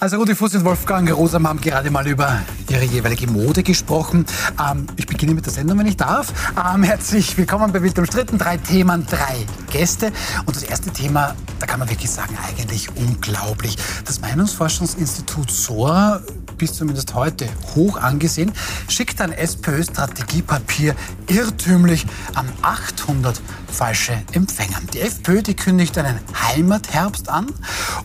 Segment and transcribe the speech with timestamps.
[0.00, 2.40] Also Rudi Fuß und Wolfgang Rosam haben gerade mal über
[2.70, 4.26] ihre jeweilige Mode gesprochen.
[4.64, 6.32] Ähm, ich beginne mit der Sendung, wenn ich darf.
[6.56, 8.38] Ähm, herzlich willkommen bei Wild umstritten.
[8.38, 10.12] Drei Themen, drei Gäste.
[10.46, 13.76] Und das erste Thema, da kann man wirklich sagen, eigentlich unglaublich.
[14.04, 16.22] Das Meinungsforschungsinstitut SORA
[16.58, 18.52] bis zumindest heute hoch angesehen,
[18.88, 20.94] schickt ein SPÖ-Strategiepapier
[21.28, 23.40] irrtümlich an 800
[23.70, 24.80] falsche Empfänger.
[24.92, 27.46] Die FPÖ, die kündigt einen Heimatherbst an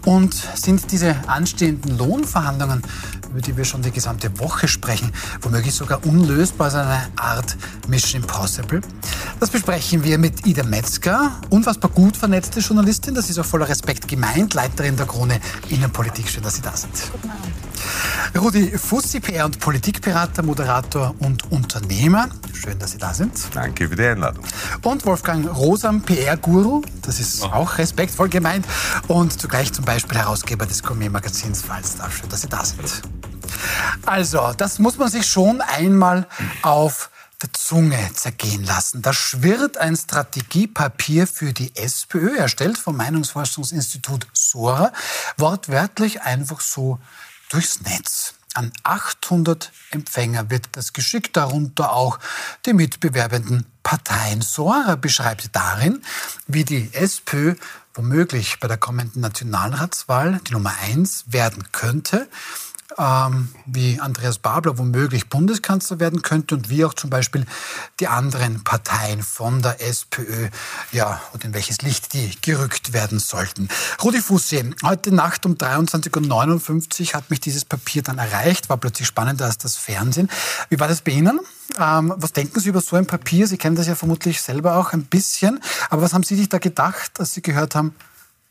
[0.06, 2.84] und sind diese anstehenden Lohnverhandlungen
[3.34, 5.12] über die wir schon die gesamte Woche sprechen,
[5.42, 8.82] womöglich sogar unlösbar, also eine Art Mission Impossible.
[9.40, 14.08] Das besprechen wir mit Ida Metzger, unfassbar gut vernetzte Journalistin, das ist auch voller Respekt
[14.08, 15.40] gemeint, Leiterin der Krone
[15.70, 16.30] Innenpolitik.
[16.30, 16.94] Schön, dass Sie da sind.
[17.12, 17.73] Guten Abend.
[18.36, 22.30] Rudi Fussi, PR- und Politikberater, Moderator und Unternehmer.
[22.54, 23.34] Schön, dass Sie da sind.
[23.54, 24.44] Danke für die Einladung.
[24.82, 27.48] Und Wolfgang Rosam, PR-Guru, das ist oh.
[27.48, 28.66] auch respektvoll gemeint.
[29.08, 32.18] Und zugleich zum Beispiel Herausgeber des Gourmet-Magazins Falstaff.
[32.18, 33.02] Schön, dass Sie da sind.
[34.06, 36.28] Also, das muss man sich schon einmal
[36.62, 37.10] auf
[37.44, 39.02] der Zunge zergehen lassen.
[39.02, 44.94] Da schwirrt ein Strategiepapier für die SPÖ, erstellt vom Meinungsforschungsinstitut SORA,
[45.38, 47.00] wortwörtlich einfach so
[47.54, 48.34] durchs Netz.
[48.56, 52.20] An 800 Empfänger wird das geschickt, darunter auch
[52.66, 54.42] die mitbewerbenden Parteien.
[54.42, 56.04] Sora beschreibt darin,
[56.48, 57.56] wie die SPÖ
[57.94, 62.28] womöglich bei der kommenden Nationalratswahl die Nummer eins werden könnte
[62.98, 67.46] ähm, wie Andreas Babler womöglich Bundeskanzler werden könnte und wie auch zum Beispiel
[68.00, 70.50] die anderen Parteien von der SPÖ,
[70.92, 73.70] ja, und in welches Licht die gerückt werden sollten.
[74.04, 79.08] Rudi Fussi, heute Nacht um 23.59 Uhr hat mich dieses Papier dann erreicht, war plötzlich
[79.08, 80.30] spannender als das Fernsehen.
[80.70, 81.40] Wie war das bei Ihnen?
[81.80, 83.48] Ähm, was denken Sie über so ein Papier?
[83.48, 85.60] Sie kennen das ja vermutlich selber auch ein bisschen.
[85.90, 87.96] Aber was haben Sie sich da gedacht, als Sie gehört haben,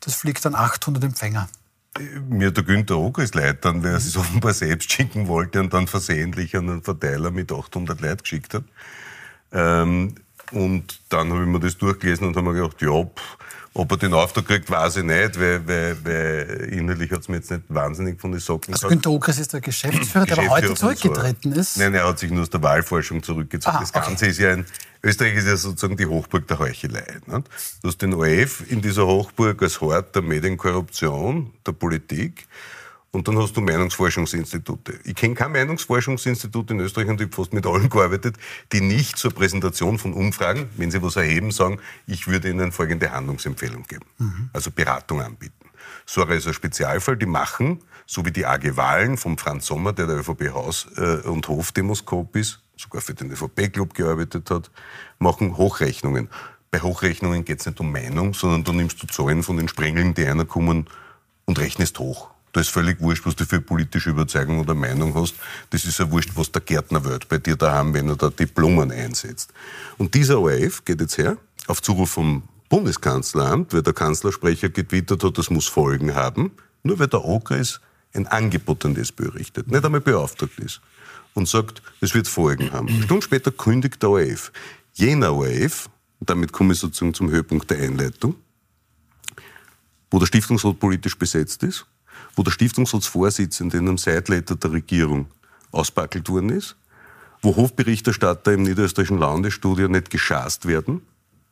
[0.01, 1.47] das fliegt an 800 Empfänger?
[2.27, 6.55] Mir der Günther Ogres leid, dann wer es offenbar selbst schicken wollte und dann versehentlich
[6.55, 8.63] an einen Verteiler mit 800 Leuten geschickt hat.
[9.51, 10.15] Ähm,
[10.51, 13.37] und dann habe ich mir das durchgelesen und habe mir gedacht, ja, pff,
[13.75, 17.37] ob er den Auftrag kriegt, weiß ich nicht, weil, weil, weil inhaltlich hat es mir
[17.37, 20.75] jetzt nicht wahnsinnig von den Socken Also Günter Okres ist der Geschäftsführer, der aber heute
[20.75, 21.77] zurückgetreten ist?
[21.77, 23.77] Nein, er hat sich nur aus der Wahlforschung zurückgezogen.
[23.77, 24.29] Ah, das Ganze okay.
[24.29, 24.65] ist ja ein,
[25.01, 27.03] Österreich ist ja sozusagen die Hochburg der Heuchelei.
[27.25, 27.49] Nicht?
[27.81, 32.47] Du hast den ORF in dieser Hochburg als Hort der Medienkorruption, der Politik.
[33.13, 34.99] Und dann hast du Meinungsforschungsinstitute.
[35.03, 38.37] Ich kenne kein Meinungsforschungsinstitut in Österreich und ich habe fast mit allen gearbeitet,
[38.71, 43.11] die nicht zur Präsentation von Umfragen, wenn sie was erheben, sagen, ich würde ihnen folgende
[43.11, 44.05] Handlungsempfehlung geben.
[44.17, 44.49] Mhm.
[44.51, 45.69] Also Beratung anbieten.
[46.07, 50.07] Sora ist ein Spezialfall, die machen, so wie die AG Wahlen vom Franz Sommer, der
[50.07, 54.71] der ÖVP Haus- äh, und Hofdemoskop ist, sogar für den ÖVP-Club gearbeitet hat,
[55.19, 56.29] machen Hochrechnungen.
[56.71, 60.15] Bei Hochrechnungen geht es nicht um Meinung, sondern du nimmst du Zahlen von den Sprengeln,
[60.15, 60.87] die einer kommen
[61.45, 62.32] und rechnest hoch.
[62.53, 65.35] Da ist völlig wurscht, was du für politische Überzeugung oder Meinung hast.
[65.71, 68.45] Das ist ja wurscht, was der Gärtner wird bei dir daheim, wenn er da die
[68.45, 69.51] Blumen einsetzt.
[69.97, 75.37] Und dieser ORF geht jetzt her, auf Zuruf vom Bundeskanzleramt, weil der Kanzlersprecher getwittert hat,
[75.37, 76.51] das muss Folgen haben,
[76.83, 77.81] nur weil der Okres
[78.13, 80.79] ein Angebot an das berichtet, nicht einmal beauftragt ist
[81.33, 82.89] und sagt, es wird Folgen haben.
[83.03, 84.51] Stunden später kündigt der ORF.
[84.93, 88.35] Jener ORF, damit komme ich sozusagen zum Höhepunkt der Einleitung,
[90.11, 91.87] wo der Stiftungsrat politisch besetzt ist,
[92.35, 95.27] wo der Stiftungsratsvorsitzende in einem Seitleiter der Regierung
[95.71, 96.75] auspackelt worden ist,
[97.41, 101.01] wo Hofberichterstatter im niederösterreichischen Landesstudio nicht geschast werden,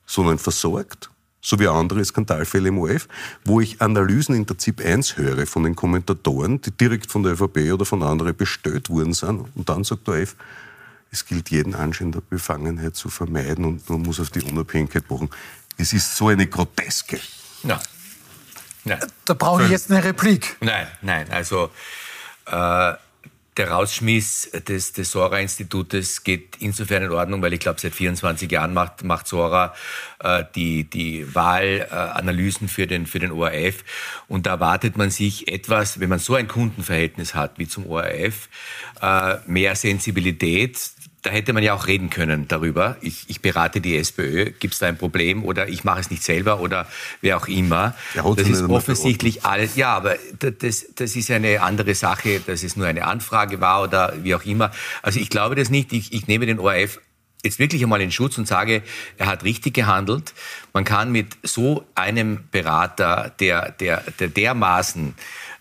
[0.06, 1.10] sondern versorgt,
[1.42, 3.08] so wie andere Skandalfälle im OF,
[3.44, 7.34] wo ich Analysen in der ZIP 1 höre von den Kommentatoren, die direkt von der
[7.34, 9.46] ÖVP oder von anderen bestellt worden sind.
[9.56, 10.36] Und dann sagt der OF,
[11.12, 15.30] es gilt jeden Anschein der Befangenheit zu vermeiden und man muss auf die Unabhängigkeit pochen.
[15.78, 17.20] Es ist so eine Groteske.
[17.64, 17.82] Ja.
[18.84, 19.00] Nein.
[19.26, 20.58] Da brauche ich jetzt eine Replik.
[20.60, 21.32] Nein, nein.
[21.32, 21.70] Also
[22.48, 22.94] äh,
[23.58, 28.74] der Rausschmiss des, des Sora-Institutes geht insofern in Ordnung, weil ich glaube, seit 24 Jahren
[28.74, 29.76] macht, macht Sora
[30.20, 33.84] äh, die, die Wahlanalysen für den, für den ORF.
[34.28, 38.48] Und da erwartet man sich etwas, wenn man so ein Kundenverhältnis hat wie zum ORF,
[39.02, 40.80] äh, mehr Sensibilität
[41.22, 42.98] da hätte man ja auch reden können darüber.
[43.02, 46.24] Ich, ich berate die SPÖ, gibt es da ein Problem oder ich mache es nicht
[46.24, 46.88] selber oder
[47.22, 47.96] wer auch immer.
[48.16, 49.76] Das ist offensichtlich alles.
[49.76, 54.14] Ja, aber das, das ist eine andere Sache, dass es nur eine Anfrage war oder
[54.24, 54.72] wie auch immer.
[55.04, 55.94] Also ich glaube das nicht.
[55.94, 57.00] Ich, ich nehme den ORF
[57.44, 58.82] jetzt wirklich einmal in Schutz und sage,
[59.18, 60.34] er hat richtig gehandelt.
[60.74, 65.16] Man kann mit so einem Berater, der, der, der dermaßen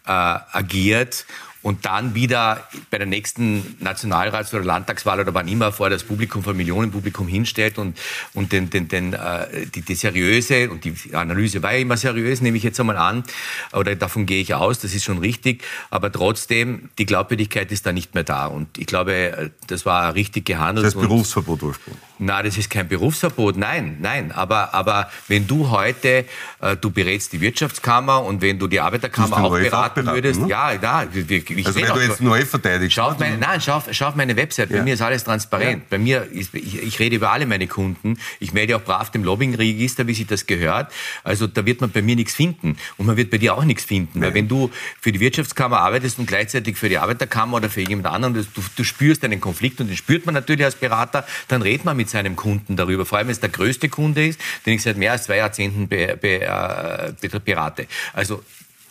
[0.07, 1.27] äh, agiert
[1.63, 6.43] und dann wieder bei der nächsten Nationalrats- oder Landtagswahl oder wann immer vor das Publikum,
[6.43, 7.99] vor Millionenpublikum hinstellt und,
[8.35, 12.41] und den, den, den, äh, die, die seriöse, und die Analyse war ja immer seriös,
[12.41, 13.25] nehme ich jetzt einmal an,
[13.73, 17.93] oder davon gehe ich aus, das ist schon richtig, aber trotzdem, die Glaubwürdigkeit ist da
[17.93, 18.47] nicht mehr da.
[18.47, 20.87] Und ich glaube, äh, das war richtig gehandelt.
[20.87, 22.10] Das Berufsverbot ursprünglich.
[22.23, 24.31] Nein, das ist kein Berufsverbot, nein, nein.
[24.31, 26.27] Aber, aber wenn du heute,
[26.61, 30.49] äh, du berätst die Wirtschaftskammer und wenn du die Arbeiterkammer auch beraten, beraten würdest, ne?
[30.49, 32.95] ja, ja, ich, ich also wenn du jetzt neu verteidigst.
[32.95, 34.83] Schau auf meine, nein, schau auf, schau auf meine Website, bei ja.
[34.83, 35.81] mir ist alles transparent.
[35.81, 35.87] Ja.
[35.89, 39.25] Bei mir, ist, ich, ich, rede über alle meine Kunden, ich melde auch brav dem
[39.25, 40.93] Lobbyingregister, wie sich das gehört.
[41.25, 43.85] Also da wird man bei mir nichts finden und man wird bei dir auch nichts
[43.85, 44.19] finden.
[44.19, 44.29] Nein.
[44.29, 44.71] Weil wenn du
[45.01, 48.45] für die Wirtschaftskammer arbeitest und gleichzeitig für die Arbeiterkammer oder für jemand anderen, du,
[48.77, 52.10] du spürst einen Konflikt und den spürt man natürlich als Berater, dann redet man mit
[52.11, 53.07] seinem Kunden darüber.
[53.07, 55.89] Vor allem, wenn es der größte Kunde ist, den ich seit mehr als zwei Jahrzehnten
[55.89, 57.87] be, be, äh, berate.
[58.13, 58.43] Also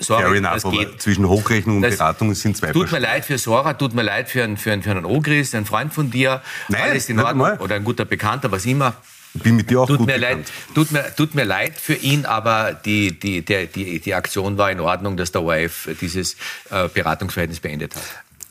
[0.01, 1.01] Sorry, Fair enough, das geht.
[1.01, 4.29] zwischen Hochrechnung und das Beratung sind zwei Tut mir leid für Sora, tut mir leid
[4.29, 6.41] für einen, für einen, für einen Ogris, ein Freund von dir.
[6.69, 7.57] Nein, alles in Ordnung.
[7.59, 8.93] Oder ein guter Bekannter, was immer.
[9.33, 11.93] Ich bin mit dir auch tut gut mir leid, tut, mir, tut mir leid für
[11.93, 16.35] ihn, aber die, die, der, die, die Aktion war in Ordnung, dass der ORF dieses
[16.71, 18.01] äh, Beratungsverhältnis beendet hat.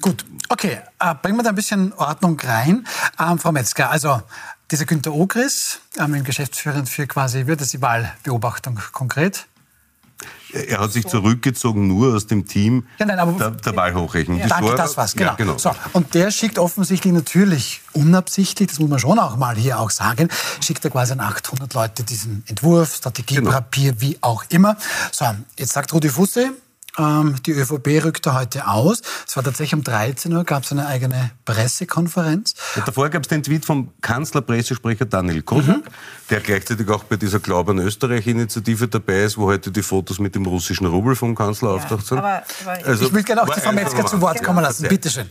[0.00, 2.87] Gut, okay, äh, bringen wir da ein bisschen Ordnung rein.
[3.19, 4.23] Ähm, Frau Metzger, also
[4.70, 9.47] dieser Günter Ogris, ähm, Geschäftsführer für quasi, wird das die Wahlbeobachtung konkret?
[10.53, 14.38] Er hat sich zurückgezogen nur aus dem Team ja, nein, aber, der, der Wahlhochrechnung.
[14.38, 15.31] Ja, danke, das war's, genau.
[15.31, 15.59] Ja, genau.
[15.59, 19.91] So, und der schickt offensichtlich natürlich unabsichtlich, das muss man schon auch mal hier auch
[19.91, 20.29] sagen,
[20.61, 24.00] schickt er quasi an 800 Leute diesen Entwurf, Strategiepapier, genau.
[24.00, 24.76] wie auch immer.
[25.12, 25.26] So,
[25.56, 26.53] jetzt sagt Rudi Fusse,
[26.99, 29.03] die ÖVP rückt da heute aus.
[29.27, 32.55] Es war tatsächlich um 13 Uhr, gab es eine eigene Pressekonferenz.
[32.77, 35.83] Ja, davor gab es den Tweet vom Kanzlerpressesprecher Daniel Kozak, mhm.
[36.31, 40.35] der gleichzeitig auch bei dieser Glaub an Österreich-Initiative dabei ist, wo heute die Fotos mit
[40.35, 42.19] dem russischen Rubel vom Kanzler ja, auftaucht sind.
[42.19, 44.85] Aber, aber also, ich will gerne auch die Frau Metzger zu Wort kommen lassen.
[44.85, 44.89] Ja.
[44.89, 45.29] Bitte schön.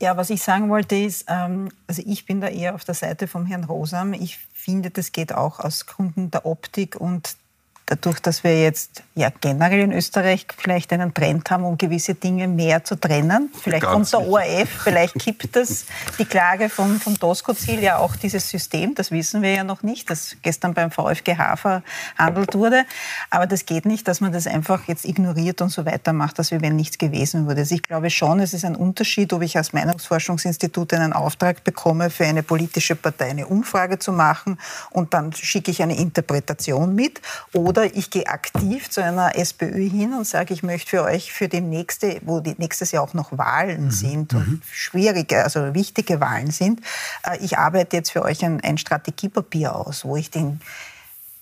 [0.00, 3.26] Ja, was ich sagen wollte ist, ähm, also ich bin da eher auf der Seite
[3.28, 4.12] vom Herrn Rosam.
[4.12, 7.36] Ich finde, das geht auch aus Gründen der Optik und
[7.86, 12.48] dadurch, dass wir jetzt ja generell in Österreich vielleicht einen Trend haben, um gewisse Dinge
[12.48, 13.50] mehr zu trennen.
[13.60, 15.84] Vielleicht Ganz kommt der ORF, vielleicht kippt das
[16.18, 18.94] die Klage vom, vom Doskozil ja auch dieses System.
[18.94, 22.84] Das wissen wir ja noch nicht, das gestern beim VfGH verhandelt wurde.
[23.30, 26.76] Aber das geht nicht, dass man das einfach jetzt ignoriert und so weitermacht, als wenn
[26.76, 27.60] nichts gewesen wurde.
[27.60, 32.08] Also ich glaube schon, es ist ein Unterschied, ob ich als Meinungsforschungsinstitut einen Auftrag bekomme,
[32.08, 34.58] für eine politische Partei eine Umfrage zu machen
[34.90, 37.20] und dann schicke ich eine Interpretation mit
[37.52, 41.48] oder ich gehe aktiv zu einer SPÖ hin und sage, ich möchte für euch für
[41.48, 43.90] die nächste, wo die nächstes Jahr auch noch Wahlen mhm.
[43.90, 44.62] sind und mhm.
[44.70, 46.80] schwierige, also wichtige Wahlen sind,
[47.24, 50.60] äh, ich arbeite jetzt für euch ein, ein Strategiepapier aus, wo ich den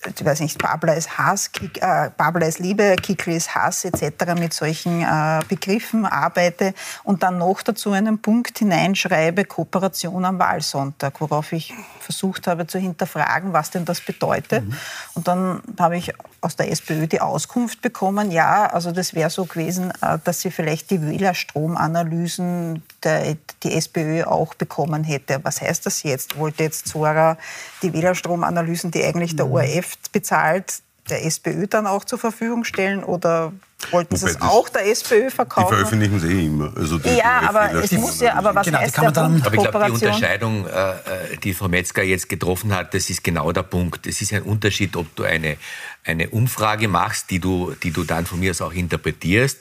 [0.07, 4.35] ich weiß nicht, Babler ist Hass, Kik, äh, Babler ist Liebe, Kikli ist Hass etc.
[4.39, 11.21] mit solchen äh, Begriffen arbeite und dann noch dazu einen Punkt hineinschreibe, Kooperation am Wahlsonntag,
[11.21, 14.65] worauf ich versucht habe zu hinterfragen, was denn das bedeutet.
[14.65, 14.77] Mhm.
[15.15, 19.45] Und dann habe ich aus der SPÖ die Auskunft bekommen, ja, also das wäre so
[19.45, 25.41] gewesen, äh, dass sie vielleicht die Wählerstromanalysen der, die SPÖ auch bekommen hätte.
[25.43, 26.39] Was heißt das jetzt?
[26.39, 27.39] Wollte jetzt Zora
[27.83, 29.53] die Wählerstromanalysen, die eigentlich der mhm.
[29.93, 33.53] ORF bezahlt, der SPÖ dann auch zur Verfügung stellen oder
[33.91, 35.71] wollten Sie es auch der SPÖ verkaufen?
[35.71, 36.73] Die veröffentlichen sie eh immer.
[36.77, 39.87] Also ja, aber es muss ja, aber was genau, heißt der Punkt Aber ich glaube,
[39.87, 40.97] die Unterscheidung, äh, äh,
[41.43, 44.07] die Frau Metzger jetzt getroffen hat, das ist genau der Punkt.
[44.07, 45.57] Es ist ein Unterschied, ob du eine,
[46.05, 49.59] eine Umfrage machst, die du, die du dann von mir aus auch interpretierst.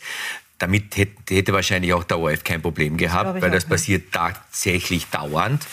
[0.62, 5.08] Damit hätte, hätte wahrscheinlich auch der ORF kein Problem gehabt, das weil das passiert tatsächlich
[5.08, 5.66] dauernd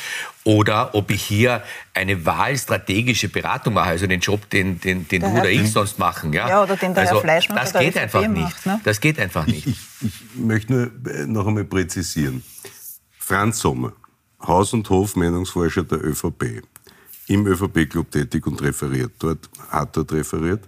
[0.44, 5.28] oder ob ich hier eine wahlstrategische Beratung mache, also den Job, den, den, den du
[5.28, 6.32] oder ich sonst machen.
[6.32, 8.40] Ja, ja oder den der also, Herr Fleischmann das geht einfach nicht.
[8.40, 8.80] Macht, ne?
[8.82, 9.66] Das geht einfach nicht.
[9.66, 12.42] Ich, ich, ich möchte nur äh, noch einmal präzisieren.
[13.18, 13.92] Franz Sommer,
[14.40, 16.62] Haus- und Hof-Meinungsforscher der ÖVP,
[17.26, 20.62] im ÖVP-Club tätig und referiert dort, hat dort referiert,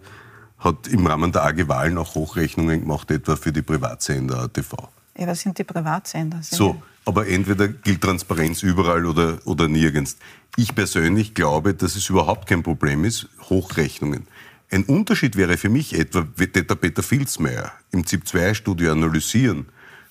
[0.61, 4.75] hat im Rahmen der AG Wahlen auch Hochrechnungen gemacht, etwa für die Privatsender ATV.
[5.19, 6.43] Ja, was sind die Privatsender?
[6.43, 10.17] Sind so, aber entweder gilt Transparenz überall oder, oder nirgends.
[10.57, 14.27] Ich persönlich glaube, dass es überhaupt kein Problem ist, Hochrechnungen.
[14.71, 19.67] Ein Unterschied wäre für mich etwa, wird der Peter Filzmeier im ZIP-2-Studio analysieren,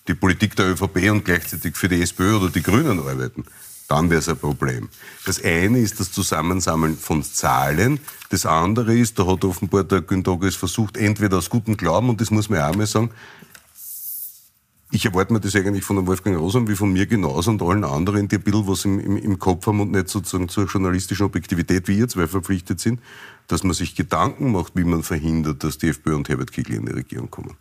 [0.08, 3.46] die Politik der ÖVP und gleichzeitig für die SPÖ oder die Grünen arbeiten.
[3.90, 4.88] Dann wäre es ein Problem.
[5.26, 8.00] Das eine ist das Zusammensammeln von Zahlen.
[8.30, 12.30] Das andere ist, da hat offenbar der Günter versucht, entweder aus gutem Glauben, und das
[12.30, 13.10] muss man auch einmal sagen,
[14.92, 17.84] ich erwarte mir das eigentlich von dem Wolfgang Rosam wie von mir genauso und allen
[17.84, 21.26] anderen, die ein bisschen was im, im, im Kopf haben und nicht sozusagen zur journalistischen
[21.26, 23.00] Objektivität wie ihr zwei verpflichtet sind,
[23.48, 26.86] dass man sich Gedanken macht, wie man verhindert, dass die FPÖ und Herbert Kickl in
[26.86, 27.56] die Regierung kommen.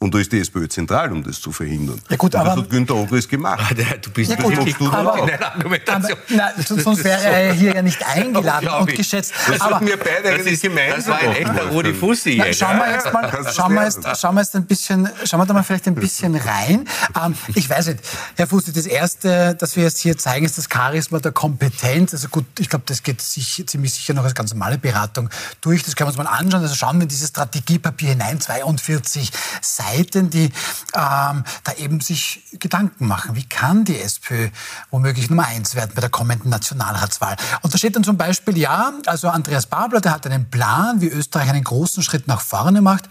[0.00, 2.00] Und da ist die SPÖ zentral, um das zu verhindern.
[2.08, 3.74] Ja gut, und aber, das hat Günter Ogris gemacht.
[4.02, 6.18] Du bist ja gut, wirklich gut aber, in deiner Argumentation.
[6.38, 9.34] Aber, na, sonst wäre er hier ja nicht eingeladen und geschätzt.
[9.48, 12.78] Das aber, wir beide eigentlich ist, gemeinsam Das war ein echter Rudi Fussi na, schauen
[12.78, 15.64] wir jetzt mal, schauen wir jetzt, schauen wir jetzt ein bisschen, schauen wir da mal
[15.64, 16.88] vielleicht ein bisschen rein.
[17.20, 18.00] Ähm, ich weiß nicht,
[18.36, 22.14] Herr Fussi, das erste, das wir jetzt hier zeigen, ist das Charisma der Kompetenz.
[22.14, 25.28] Also gut, ich glaube, das geht sich, ziemlich sicher noch als ganz normale Beratung
[25.60, 25.82] durch.
[25.82, 26.62] Das können wir uns mal anschauen.
[26.62, 29.87] Also schauen wir in dieses Strategiepapier hinein, 42 Seiten,
[30.30, 30.52] die
[30.94, 33.34] ähm, da eben sich Gedanken machen.
[33.36, 34.48] Wie kann die SPÖ
[34.90, 37.36] womöglich Nummer eins werden bei der kommenden Nationalratswahl?
[37.62, 41.08] Und da steht dann zum Beispiel, ja, also Andreas Babler, der hat einen Plan, wie
[41.08, 43.08] Österreich einen großen Schritt nach vorne macht.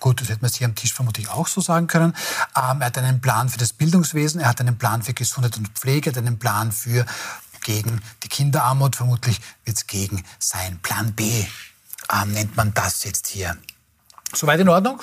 [0.00, 2.14] Gut, das hätte man sich am Tisch vermutlich auch so sagen können.
[2.56, 5.68] Ähm, er hat einen Plan für das Bildungswesen, er hat einen Plan für Gesundheit und
[5.68, 7.04] Pflege, er hat einen Plan für
[7.64, 8.96] gegen die Kinderarmut.
[8.96, 11.44] Vermutlich wird es gegen sein Plan B,
[12.12, 13.56] ähm, nennt man das jetzt hier.
[14.34, 15.02] Soweit in Ordnung?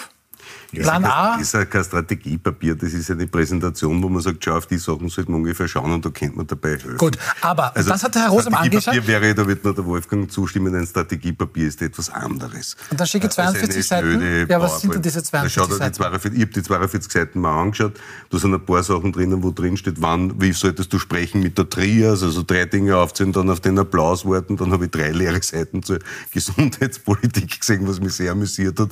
[0.82, 1.34] Plan A.
[1.34, 4.78] Das ist ja kein Strategiepapier, das ist eine Präsentation, wo man sagt, schau, auf die
[4.78, 6.98] Sachen sollte man ungefähr schauen und da könnte man dabei helfen.
[6.98, 8.84] Gut, aber also, das hat der Herr Rosam angeschaut.
[8.84, 12.76] Strategiepapier wäre, da wird mir der Wolfgang zustimmen, ein Strategiepapier ist etwas anderes.
[12.90, 14.48] Und dann schicke 42 Seiten.
[14.50, 15.94] Ja, was sind denn diese 42 Seiten?
[15.94, 17.94] 42, ich habe die 42 Seiten mal angeschaut.
[18.30, 21.58] Da sind ein paar Sachen drinnen, wo drin steht, wann, wie solltest du sprechen mit
[21.58, 25.12] der Trias, also drei Dinge aufzählen, dann auf den Applaus warten, dann habe ich drei
[25.12, 26.00] leere Seiten zur
[26.32, 28.90] Gesundheitspolitik gesehen, was mich sehr amüsiert hat.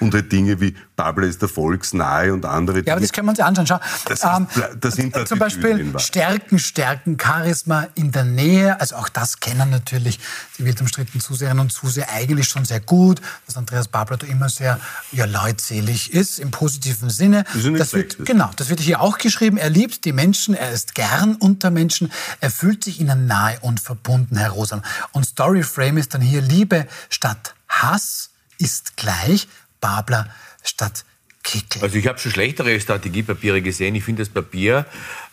[0.00, 3.30] Und halt Dinge wie Babler ist der volksnahe und andere Ja, aber das können wir
[3.30, 3.66] uns ja anschauen.
[3.66, 8.80] Schau, das, ist, das sind ähm, zum Beispiel Stärken, Stärken, Charisma in der Nähe.
[8.80, 10.18] Also auch das kennen natürlich
[10.58, 14.48] die wild umstrittenen Zuseherinnen und Zuseher eigentlich schon sehr gut, dass Andreas Babler da immer
[14.48, 14.80] sehr
[15.12, 17.44] ja, leutselig ist, im positiven Sinne.
[17.76, 19.56] Das wird, genau, das wird hier auch geschrieben.
[19.56, 23.80] Er liebt die Menschen, er ist gern unter Menschen, er fühlt sich ihnen nahe und
[23.80, 24.82] verbunden, Herr Rosam.
[25.12, 29.48] Und Storyframe ist dann hier Liebe statt Hass ist gleich
[29.80, 30.28] Babler
[30.62, 31.04] statt
[31.48, 31.82] Kickel.
[31.82, 33.94] Also ich habe schon schlechtere Strategiepapiere gesehen.
[33.94, 34.84] Ich finde das Papier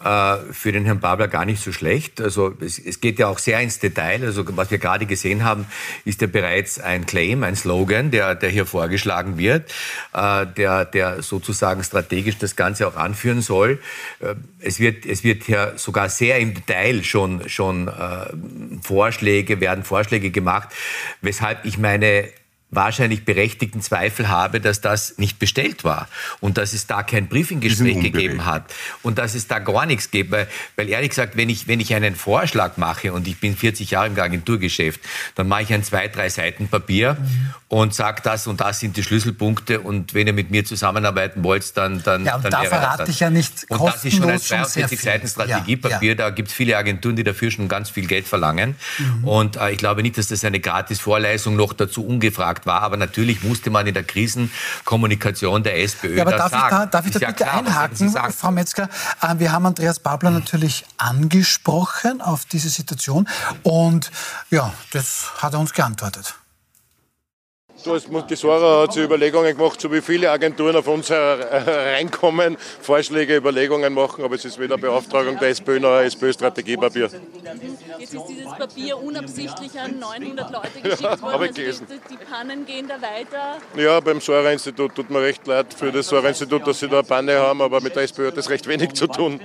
[0.04, 2.22] äh, für den Herrn Babler gar nicht so schlecht.
[2.22, 4.24] Also es, es, geht ja auch sehr ins Detail.
[4.24, 5.66] Also was wir gerade gesehen haben,
[6.06, 9.74] ist ja bereits ein Claim, ein Slogan, der, der hier vorgeschlagen wird,
[10.14, 13.82] äh, der, der sozusagen strategisch das Ganze auch anführen soll.
[14.20, 17.92] Äh, es wird, es wird ja sogar sehr im Detail schon, schon äh,
[18.82, 20.70] Vorschläge, werden Vorschläge gemacht,
[21.22, 22.30] weshalb ich meine
[22.76, 26.08] wahrscheinlich berechtigten Zweifel habe, dass das nicht bestellt war
[26.40, 30.32] und dass es da kein Briefinggespräch gegeben hat und dass es da gar nichts gibt.
[30.32, 33.92] Weil, weil ehrlich gesagt, wenn ich, wenn ich einen Vorschlag mache und ich bin 40
[33.92, 35.00] Jahre im Agenturgeschäft,
[35.36, 37.54] dann mache ich ein zwei, drei Seiten Papier mhm.
[37.68, 41.76] und sage, das und das sind die Schlüsselpunkte und wenn ihr mit mir zusammenarbeiten wollt,
[41.78, 43.10] dann dann Ja, und dann da verrate das.
[43.10, 46.16] ich ja nicht Und das ist schon ein 42 Seiten Strategiepapier, ja, ja.
[46.16, 49.24] da gibt es viele Agenturen, die dafür schon ganz viel Geld verlangen mhm.
[49.28, 52.98] und äh, ich glaube nicht, dass das eine gratis Vorlesung noch dazu ungefragt war, aber
[52.98, 56.66] natürlich musste man in der Krisenkommunikation der SPÖ ja, aber das darf sagen.
[56.66, 58.90] Ich da, darf ich da bitte klar, einhaken, Frau Metzger?
[59.22, 63.28] Äh, wir haben Andreas Babler natürlich angesprochen auf diese Situation
[63.64, 64.12] und
[64.50, 66.36] ja, das hat er uns geantwortet.
[67.86, 73.94] Die Sora hat sich Überlegungen gemacht, so wie viele Agenturen auf uns reinkommen, Vorschläge, Überlegungen
[73.94, 77.10] machen, aber es ist weder Beauftragung der SPÖ noch ein SPÖ-Strategiepapier.
[78.00, 81.44] Jetzt ist dieses Papier unabsichtlich an 900 Leute geschickt ja, worden.
[81.44, 83.58] Also die, die, Pannen gehen da weiter.
[83.78, 87.40] Ja, beim Sora-Institut tut mir recht leid für das Sora-Institut, dass sie da eine Panne
[87.40, 89.40] haben, aber mit der SPÖ hat das recht wenig zu tun.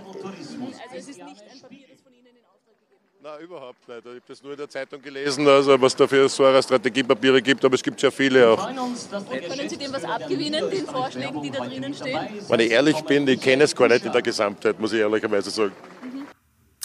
[3.41, 4.01] Nein, überhaupt nicht.
[4.01, 7.41] Ich habe das nur in der Zeitung gelesen, also was da für so eine Strategiepapiere
[7.41, 8.67] gibt, aber es gibt sehr viele auch.
[8.67, 12.29] Können Sie dem was abgewinnen, den Vorschlägen, die da drinnen stehen?
[12.49, 15.51] Wenn ich ehrlich bin, ich kenne es gar nicht in der Gesamtheit, muss ich ehrlicherweise
[15.51, 15.73] sagen.
[16.03, 16.27] Mhm.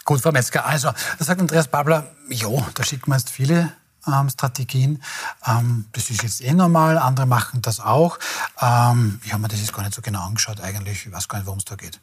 [0.06, 3.74] Gut, Frau Metzger, also, da sagt Andreas Babler, jo, da schicken wir jetzt viele
[4.08, 5.04] ähm, Strategien.
[5.46, 8.18] Ähm, das ist jetzt eh normal, andere machen das auch.
[8.62, 11.06] Ähm, ich habe mir das jetzt gar nicht so genau angeschaut eigentlich.
[11.06, 12.00] Ich weiß gar nicht, worum es da geht.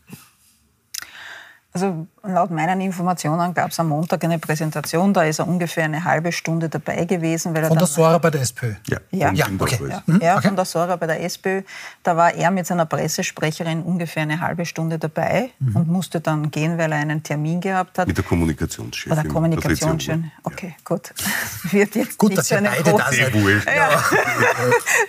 [1.75, 6.05] Also laut meinen Informationen gab es am Montag eine Präsentation, da ist er ungefähr eine
[6.05, 7.55] halbe Stunde dabei gewesen.
[7.55, 8.75] Weil er von der Sora bei der SPÖ?
[8.88, 9.33] Ja, ja.
[9.33, 9.79] ja, okay.
[9.88, 10.02] ja.
[10.05, 10.21] Mhm.
[10.21, 11.62] ja von der Sora bei der SPÖ.
[12.02, 15.76] Da war er mit seiner Pressesprecherin ungefähr eine halbe Stunde dabei mhm.
[15.76, 18.07] und musste dann gehen, weil er einen Termin gehabt hat.
[18.07, 19.17] Mit der Kommunikationschefin.
[19.17, 20.31] Bei der Kommunikationschefin.
[20.43, 21.14] Okay, gut.
[21.71, 23.35] Wird jetzt gut, dass ihr beide da seid.
[23.35, 24.05] Ja.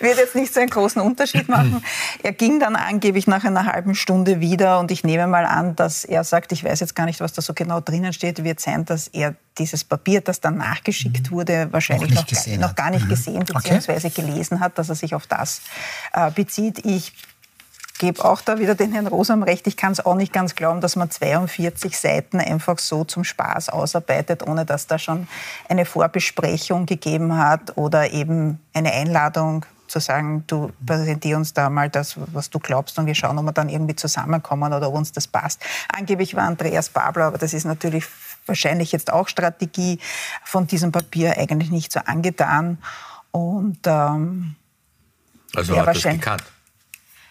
[0.00, 1.84] Wird jetzt nicht so einen großen Unterschied machen.
[2.22, 6.04] Er ging dann angeblich nach einer halben Stunde wieder und ich nehme mal an, dass
[6.04, 8.84] er sagt, ich weiß jetzt gar nicht, was da so genau drinnen steht, wird sein,
[8.84, 11.34] dass er dieses Papier, das dann nachgeschickt mhm.
[11.34, 13.10] wurde, wahrscheinlich noch, noch, noch gar nicht mhm.
[13.10, 13.92] gesehen bzw.
[13.92, 14.10] Okay.
[14.10, 15.60] gelesen hat, dass er sich auf das
[16.12, 16.84] äh, bezieht.
[16.86, 17.12] Ich
[17.98, 19.66] gebe auch da wieder den Herrn Rosam recht.
[19.66, 23.68] Ich kann es auch nicht ganz glauben, dass man 42 Seiten einfach so zum Spaß
[23.68, 25.28] ausarbeitet, ohne dass da schon
[25.68, 31.88] eine Vorbesprechung gegeben hat oder eben eine Einladung zu sagen, du präsentier uns da mal
[31.88, 35.12] das, was du glaubst und wir schauen, ob wir dann irgendwie zusammenkommen oder ob uns
[35.12, 35.62] das passt.
[35.88, 38.04] Angeblich war Andreas Babler, aber das ist natürlich
[38.46, 40.00] wahrscheinlich jetzt auch Strategie
[40.42, 42.78] von diesem Papier eigentlich nicht so angetan.
[43.30, 44.56] Und ähm,
[45.54, 46.42] also hat das gekannt.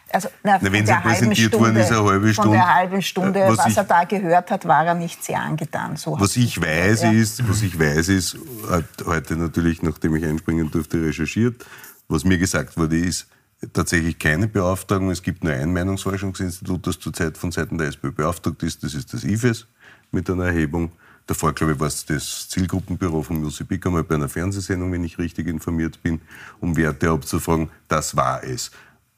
[0.09, 2.49] Also, na, na, wenn sie präsentiert worden ist, eine halbe Stunde.
[2.49, 5.41] Von der halben Stunde, was, was ich, er da gehört hat, war er nicht sehr
[5.41, 5.97] angetan.
[5.97, 7.11] So was ich weiß ja.
[7.11, 8.37] ist, was ich weiß ist,
[8.69, 11.65] hat heute natürlich, nachdem ich einspringen durfte, recherchiert.
[12.13, 13.25] Was mir gesagt wurde, ist
[13.73, 15.09] tatsächlich keine Beauftragung.
[15.09, 18.83] Es gibt nur ein Meinungsforschungsinstitut, das zurzeit von Seiten der SPÖ beauftragt ist.
[18.83, 19.65] Das ist das IFES
[20.11, 20.91] mit einer Erhebung.
[21.25, 25.03] Davor, glaube ich, war es das Zielgruppenbüro von Jussi Bick einmal bei einer Fernsehsendung, wenn
[25.03, 26.21] ich richtig informiert bin,
[26.59, 27.71] um Werte abzufragen.
[27.87, 28.69] Das war es.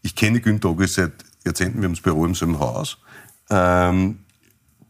[0.01, 1.11] Ich kenne Günter Ogel seit
[1.43, 2.97] Jahrzehnten, wir haben das Büro im selben Haus,
[3.49, 4.19] ähm,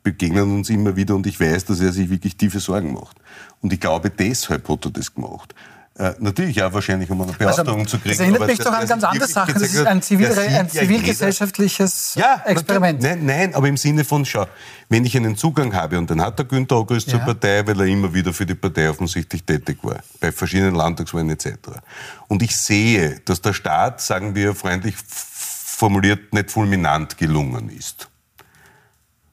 [0.03, 3.17] begegnen uns immer wieder und ich weiß, dass er sich wirklich tiefe Sorgen macht.
[3.61, 5.55] Und ich glaube, deshalb hat er das gemacht.
[5.97, 8.09] Äh, natürlich auch wahrscheinlich, um eine Beauftragung also, zu kriegen.
[8.09, 9.53] Das erinnert mich doch an ganz andere Sachen.
[9.53, 13.01] Das ist ein, zivil, ein zivilgesellschaftliches ja, Experiment.
[13.01, 14.45] Nein, nein, aber im Sinne von, schau,
[14.89, 17.13] wenn ich einen Zugang habe, und dann hat der Günther August ja.
[17.13, 21.29] zur Partei, weil er immer wieder für die Partei offensichtlich tätig war, bei verschiedenen Landtagswahlen
[21.29, 21.51] etc.
[22.27, 28.09] Und ich sehe, dass der Staat, sagen wir freundlich formuliert, nicht fulminant gelungen ist.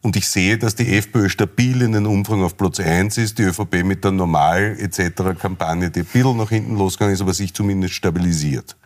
[0.03, 3.45] Und ich sehe, dass die FPÖ stabil in den Umfragen auf Platz 1 ist, die
[3.45, 5.39] ÖVP mit der Normal etc.
[5.41, 8.77] Kampagne, die ein bisschen nach hinten losgegangen ist, aber sich zumindest stabilisiert.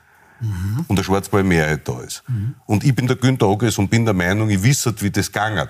[0.41, 0.85] Mhm.
[0.87, 2.23] Und eine Schwarzwahlmehrheit da ist.
[2.29, 2.55] Mhm.
[2.67, 5.67] Und ich bin der Günter Ogres und bin der Meinung, ich wisse, wie das gegangen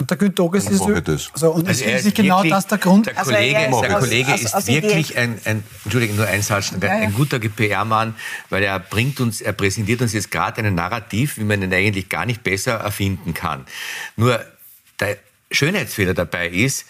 [0.00, 3.06] und der Günter Ogres ist, also, und also ist, ist genau das der Grund.
[3.06, 6.82] Der Kollege, also der Kollege ist, also, wirklich ein, ein, Entschuldigung, nur ein Satz, ein,
[6.84, 8.14] ein guter PR-Mann,
[8.48, 12.08] weil er bringt uns, er präsentiert uns jetzt gerade einen Narrativ, wie man ihn eigentlich
[12.08, 13.64] gar nicht besser erfinden kann.
[14.14, 14.40] Nur
[15.00, 15.18] der
[15.50, 16.86] Schönheitsfehler dabei ist,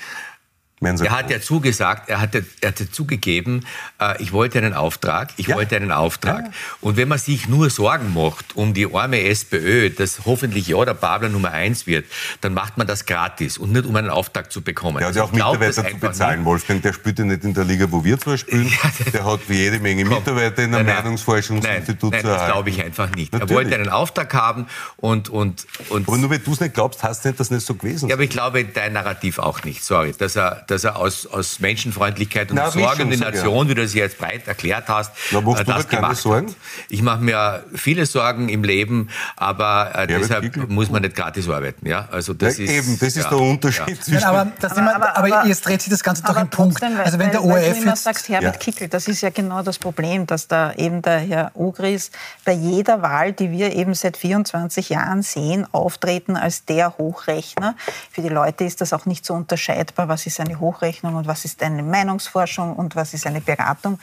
[0.81, 3.67] er hat ja zugesagt, er hatte, er hatte zugegeben,
[4.01, 5.57] äh, ich wollte einen Auftrag, ich ja.
[5.57, 6.45] wollte einen Auftrag.
[6.45, 6.51] Ja.
[6.81, 10.95] Und wenn man sich nur Sorgen macht um die arme SPÖ, dass hoffentlich ja der
[10.95, 12.07] Babler Nummer eins wird,
[12.41, 14.99] dann macht man das gratis und nicht um einen Auftrag zu bekommen.
[14.99, 16.47] Der hat ja auch Mitarbeiter zu bezahlen, nicht.
[16.47, 16.83] Wolfgang.
[16.83, 18.73] Der spielt ja nicht in der Liga, wo wir zwar spielen.
[19.13, 23.33] der hat jede Menge Mitarbeiter in einem Meinungsforschungsinstitut nein, nein, das glaube ich einfach nicht.
[23.33, 23.51] Natürlich.
[23.51, 26.07] Er wollte einen Auftrag haben und, und, und...
[26.07, 28.15] Aber nur weil du es nicht glaubst, heißt nicht, dass das nicht so gewesen Ja,
[28.15, 29.85] aber ich glaube dein Narrativ auch nicht.
[29.85, 33.71] Sorry, dass er dass er aus, aus Menschenfreundlichkeit und Na, Sorge um die Nation, ja.
[33.71, 36.49] wie du das jetzt breit erklärt hast, Na, äh, das gemacht Sorgen?
[36.49, 36.57] Hat.
[36.89, 40.67] Ich mache mir viele Sorgen im Leben, aber äh, deshalb Kickl.
[40.69, 41.87] muss man nicht gratis arbeiten.
[41.87, 42.09] Ja?
[42.11, 43.99] Also das ja, ist, eben, das ist ja, der Unterschied.
[44.07, 46.83] Nein, aber, das aber, aber, aber, jetzt dreht sich das Ganze doch im Punkt.
[46.83, 49.79] Also wenn der ORF weil du immer sagst, Herbert Kickel, das ist ja genau das
[49.79, 52.11] Problem, dass da eben der Herr Ogris
[52.45, 57.75] bei jeder Wahl, die wir eben seit 24 Jahren sehen, auftreten als der Hochrechner.
[58.11, 61.27] Für die Leute ist das auch nicht so unterscheidbar, was ist eine Hochrechnung Rechnung und
[61.27, 63.99] was ist eine Meinungsforschung und was ist eine Beratung.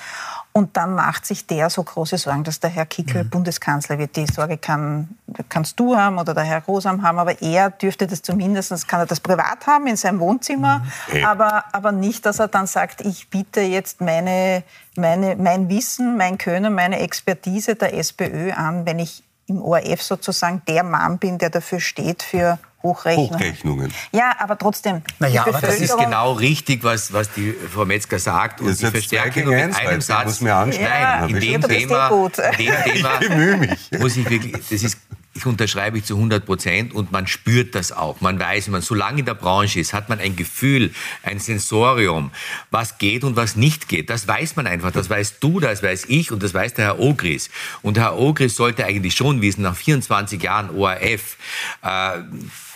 [0.53, 3.29] Und dann macht sich der so große Sorgen, dass der Herr Kickel mhm.
[3.29, 4.15] Bundeskanzler wird.
[4.15, 5.09] Die Sorge kann,
[5.49, 9.05] kannst du haben oder der Herr Rosam haben, aber er dürfte das zumindest, kann er
[9.05, 11.25] das privat haben in seinem Wohnzimmer, mhm.
[11.25, 14.63] aber, aber nicht, dass er dann sagt, ich biete jetzt meine,
[14.95, 20.61] meine, mein Wissen, mein Können, meine Expertise der SPÖ an, wenn ich im ORF sozusagen
[20.67, 23.33] der Mann bin, der dafür steht für Hochrechnungen.
[23.33, 23.93] Hochrechnungen.
[24.11, 25.01] Ja, aber trotzdem.
[25.19, 28.61] Naja, aber das ist genau richtig, was, was die Frau Metzger sagt.
[28.61, 30.25] Und ich verstärke nur mit einem Satz.
[30.25, 30.91] Muss mir anschneiden.
[30.91, 33.89] Ja, in dem Thema, in dem Thema ich bemühe mich.
[33.99, 34.97] muss ich wirklich, das ist
[35.35, 38.21] ich unterschreibe ich zu 100 Prozent und man spürt das auch.
[38.21, 40.93] Man weiß, wenn man so lange in der Branche ist, hat man ein Gefühl,
[41.23, 42.31] ein Sensorium,
[42.71, 44.09] was geht und was nicht geht.
[44.09, 44.91] Das weiß man einfach.
[44.91, 47.49] Das weißt du, das weiß ich und das weiß der Herr Ogris.
[47.81, 51.35] Und der Herr Ogris sollte eigentlich schon wissen, nach 24 Jahren ORF,
[51.83, 52.19] äh,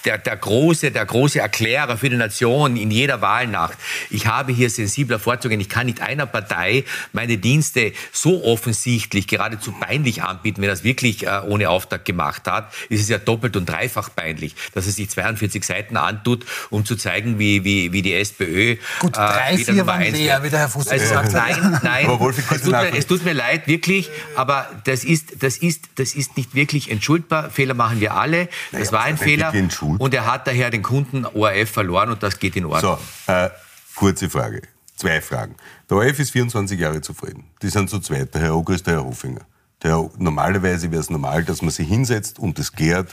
[0.05, 3.77] der, der, große, der große Erklärer für die Nation in jeder Wahlnacht.
[4.09, 5.59] Ich habe hier sensibler vorzugehen.
[5.59, 6.83] Ich kann nicht einer Partei
[7.13, 12.47] meine Dienste so offensichtlich, geradezu peinlich anbieten, wenn er es wirklich äh, ohne Auftrag gemacht
[12.47, 12.73] hat.
[12.89, 16.95] Ist es ja doppelt und dreifach peinlich, dass er sich 42 Seiten antut, um zu
[16.95, 20.49] zeigen, wie, wie, wie die SPÖ Gut, äh, drei, äh, wieder vier waren leer, wie
[20.49, 21.49] der Herr Fuß also, gesagt hat.
[21.49, 22.19] Nein, nein,
[22.51, 26.38] es tut, mir, es tut mir leid, wirklich, aber das ist, das ist, das ist
[26.38, 27.49] nicht wirklich entschuldbar.
[27.49, 28.47] Fehler machen wir alle.
[28.71, 29.51] Das naja, war ein Fehler.
[29.97, 32.97] Und er hat daher den Kunden ORF verloren und das geht in Ordnung.
[33.25, 33.49] So, äh,
[33.95, 34.62] kurze Frage.
[34.95, 35.56] Zwei Fragen.
[35.89, 37.45] Der ORF ist 24 Jahre zufrieden.
[37.62, 39.41] Die sind zu zweit, der Herr Ogres, der Herr Hofinger.
[39.82, 43.10] Der, normalerweise wäre es normal, dass man sich hinsetzt und das klärt.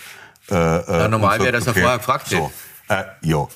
[0.51, 2.37] Äh, äh ja, normal wäre, dass er vorher gefragt hätte.
[2.37, 2.53] So,
[2.89, 3.47] äh, ja,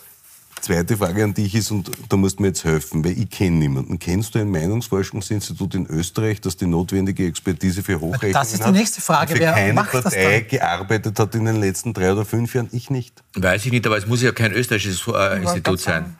[0.61, 3.57] Zweite Frage an dich ist, und da musst du mir jetzt helfen, weil ich kenne
[3.57, 3.99] niemanden.
[3.99, 8.43] Kennst du ein Meinungsforschungsinstitut in Österreich, das die notwendige Expertise für Hochrechnungen hat?
[8.43, 9.35] Das ist die nächste Frage.
[9.39, 12.69] Wer keine macht Partei gearbeitet hat in den letzten drei oder fünf Jahren?
[12.73, 13.23] Ich nicht.
[13.35, 16.17] Weiß ich nicht, aber es muss ja kein österreichisches äh, Institut sein.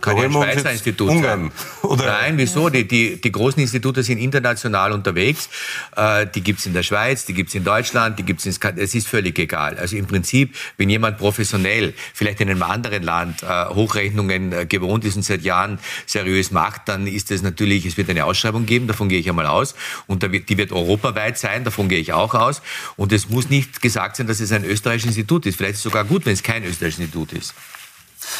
[0.00, 1.50] kein Schweizer Institut Ungarn,
[1.82, 2.06] Oder?
[2.06, 2.70] Nein, wieso?
[2.70, 5.48] Die, die, die großen Institute sind international unterwegs.
[5.96, 8.84] Äh, die gibt's in der Schweiz, die gibt's in Deutschland, die gibt's in Skandinavien.
[8.84, 9.76] Es ist völlig egal.
[9.78, 15.04] Also im Prinzip, wenn jemand professionell, vielleicht in einem anderen Land, äh, Hochrechnungen äh, gewohnt
[15.04, 18.86] ist und seit Jahren seriös macht, dann ist es natürlich, es wird eine Ausschreibung geben,
[18.86, 19.74] davon gehe ich einmal aus.
[20.06, 22.62] Und die wird europaweit sein, davon gehe ich auch aus.
[22.96, 25.56] Und es muss nicht gesagt sein, dass es ein österreichisches Institut ist.
[25.56, 27.54] Vielleicht ist es sogar gut, wenn es kein österreichisches Institut ist.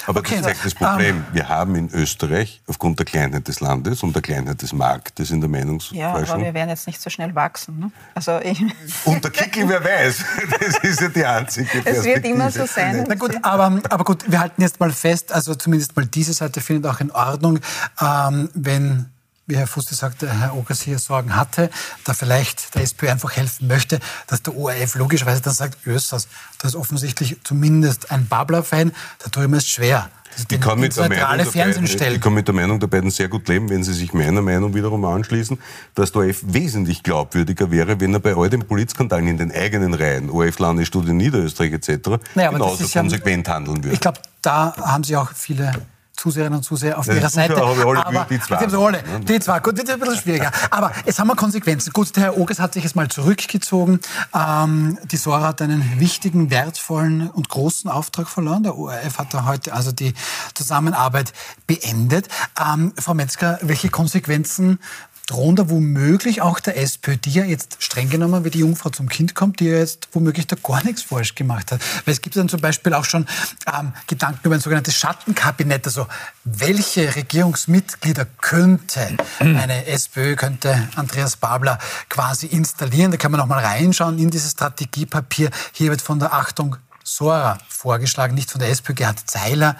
[0.07, 1.17] Aber okay, das zeigt das Problem.
[1.17, 4.73] Um, ähm, wir haben in Österreich aufgrund der Kleinheit des Landes und der Kleinheit des
[4.73, 5.99] Marktes in der Meinungsforschung...
[5.99, 7.79] Ja, aber wir werden jetzt nicht so schnell wachsen.
[7.79, 7.91] Ne?
[8.14, 8.62] Also ich
[9.05, 10.25] und der Kickel, wer weiß.
[10.61, 11.83] Das ist ja die einzige.
[11.85, 13.05] Es wird immer so sein.
[13.09, 16.61] Na gut, aber, aber gut, wir halten jetzt mal fest, also zumindest mal diese Seite
[16.61, 17.61] findet auch in Ordnung,
[18.01, 19.07] ähm, wenn
[19.49, 21.71] wie Herr Fuste sagte, Herr Ogers hier Sorgen hatte,
[22.05, 26.75] da vielleicht der SPÖ einfach helfen möchte, dass der ORF logischerweise dann sagt, Östers, das
[26.75, 30.11] ist offensichtlich zumindest ein Babler-Fan, da tue ich mir es schwer.
[30.51, 33.49] Ich kann, mit der Meinung beiden, ich kann mit der Meinung der beiden sehr gut
[33.49, 35.59] leben, wenn Sie sich meiner Meinung wiederum anschließen,
[35.95, 39.95] dass der ORF wesentlich glaubwürdiger wäre, wenn er bei all den Politskandalen in den eigenen
[39.95, 43.95] Reihen, ORF Landesstudie Niederösterreich etc., naja, genauso konsequent ja, handeln würde.
[43.95, 45.73] Ich glaube, da haben Sie auch viele
[46.18, 47.57] Zuseherinnen und Zuseher auf ja, ihrer Seite.
[47.57, 48.66] Habe alle aber, die zwei.
[48.66, 49.61] Die, alle, die zwei.
[49.61, 50.50] Gut, das ist ein bisschen schwieriger.
[50.70, 51.92] Aber jetzt haben wir Konsequenzen.
[51.92, 54.00] Gut, der Herr Oges hat sich jetzt mal zurückgezogen.
[54.35, 58.64] Ähm, die Sora hat einen wichtigen, wertvollen und großen Auftrag verloren.
[58.64, 60.12] Der ORF hat da heute also die
[60.54, 61.33] Zusammenarbeit
[61.68, 62.26] beendet.
[62.61, 64.81] Ähm, Frau Metzger, welche Konsequenzen
[65.29, 69.11] drohen da womöglich auch der SPÖ, die ja jetzt streng genommen wie die Jungfrau zum
[69.11, 71.81] Kind kommt, die ja jetzt womöglich da gar nichts falsch gemacht hat.
[72.05, 73.27] Weil es gibt dann zum Beispiel auch schon
[73.67, 75.87] ähm, Gedanken über ein sogenanntes Schattenkabinett.
[75.87, 76.07] Also
[76.45, 83.11] welche Regierungsmitglieder könnte eine SPÖ, könnte Andreas Babler quasi installieren?
[83.11, 85.51] Da kann man noch mal reinschauen in dieses Strategiepapier.
[85.73, 89.77] Hier wird von der Achtung Sora vorgeschlagen, nicht von der SPÖ, Gerhard Zeiler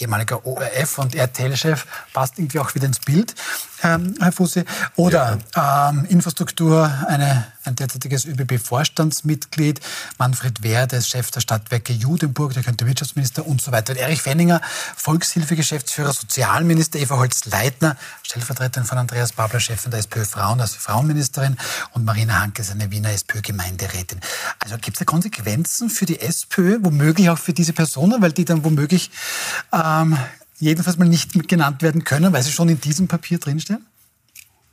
[0.00, 3.34] ehemaliger ORF und RTL-Chef, passt irgendwie auch wieder ins Bild,
[3.82, 4.64] ähm, Herr Fusse.
[4.96, 5.90] Oder ja.
[5.90, 9.80] ähm, Infrastruktur, eine ein derzeitiges ÖBB-Vorstandsmitglied,
[10.18, 13.92] Manfred Wehr, der ist Chef der Stadtwerke Judenburg, der könnte Wirtschaftsminister und so weiter.
[13.92, 14.60] Und Erich Fenninger,
[14.96, 21.56] Volkshilfegeschäftsführer, Sozialminister, Eva Holz-Leitner, Stellvertreterin von Andreas Babler, Chefin der SPÖ Frauen, also Frauenministerin
[21.92, 24.20] und Marina Hanke ist eine Wiener SPÖ-Gemeinderätin.
[24.60, 28.44] Also gibt es da Konsequenzen für die SPÖ, womöglich auch für diese Personen, weil die
[28.44, 29.10] dann womöglich
[29.72, 30.18] ähm,
[30.58, 33.86] jedenfalls mal nicht genannt werden können, weil sie schon in diesem Papier drinstehen?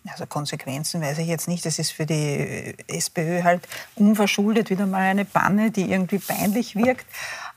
[0.08, 1.65] Also Konsequenzen weiß ich jetzt nicht.
[1.65, 7.08] Das ist für die SPÖ halt unverschuldet wieder mal eine Panne, die irgendwie peinlich wirkt.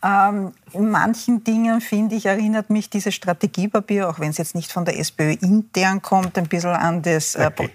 [0.02, 4.72] Ähm, in manchen Dingen, finde ich, erinnert mich dieses Strategiepapier, auch wenn es jetzt nicht
[4.72, 7.70] von der SPÖ intern kommt, ein bisschen an das äh, okay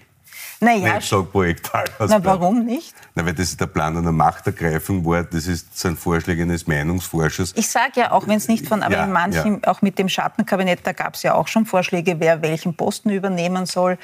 [0.64, 0.98] naja,
[1.32, 2.94] projektal Na, warum nicht?
[3.14, 5.22] Na, weil das ist der Plan einer Machtergreifung war.
[5.24, 7.52] Das ist sein Vorschlag eines Meinungsforschers.
[7.56, 9.70] Ich sage ja, auch wenn es nicht von, aber ja, in manchen, ja.
[9.70, 13.66] auch mit dem Schattenkabinett, da gab es ja auch schon Vorschläge, wer welchen Posten übernehmen
[13.66, 13.98] soll.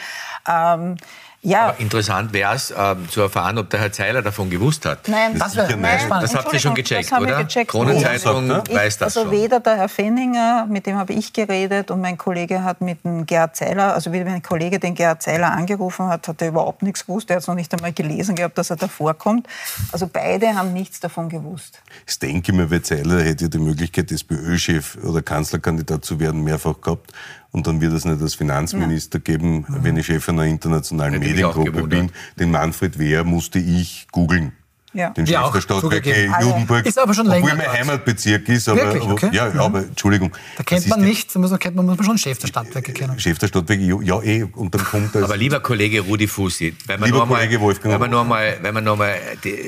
[0.49, 0.97] Ähm,
[1.43, 1.69] ja.
[1.69, 5.09] Aber interessant wäre es, ähm, zu erfahren, ob der Herr Zeiler davon gewusst hat.
[5.09, 6.09] Nein, das, das, nein.
[6.09, 7.45] das habt ihr schon gecheckt, oder?
[7.45, 7.71] Gecheckt.
[7.71, 8.63] Kronenzeitung ne?
[8.71, 9.41] weiß das Also schon.
[9.41, 13.25] weder der Herr Fenninger, mit dem habe ich geredet, und mein Kollege hat mit dem
[13.25, 17.07] Gerhard Zeiler, also wie mein Kollege den Gerhard Zeiler angerufen hat, hat er überhaupt nichts
[17.07, 17.31] gewusst.
[17.31, 19.47] Er hat es noch nicht einmal gelesen gehabt, dass er davor kommt.
[19.93, 21.81] Also beide haben nichts davon gewusst.
[22.07, 26.81] Ich denke mir, weil Zeiler hätte ja die Möglichkeit, SPÖ-Chef oder Kanzlerkandidat zu werden, mehrfach
[26.81, 27.13] gehabt.
[27.53, 29.23] Und dann wird es nicht als Finanzminister ja.
[29.23, 29.85] geben, mhm.
[29.85, 32.11] wenn ich Chef einer internationalen Hätte Mediengruppe bin.
[32.39, 34.53] Den Manfred Wehr musste ich googeln.
[34.93, 35.11] Ja.
[35.11, 36.85] Den Chef der Stadtwerke Judenburg.
[36.85, 37.45] Ist aber schon länger.
[37.45, 38.69] Obwohl mein Heimatbezirk ist.
[38.69, 39.05] Aber, Wirklich?
[39.05, 39.31] Okay.
[39.33, 40.33] ja, ja, aber Entschuldigung.
[40.57, 43.19] Da kennt man nicht, da muss man, muss man schon Chef der Stadtwerke kennen.
[43.21, 44.43] Chef der Stadtwerke, ja eh.
[44.43, 45.23] Und dann kommt das.
[45.23, 48.27] Aber lieber Kollege Rudi Fussi, wenn wir lieber noch Kollege mal, Wolfgang wenn wir noch
[48.27, 49.15] mal, wenn wir noch mal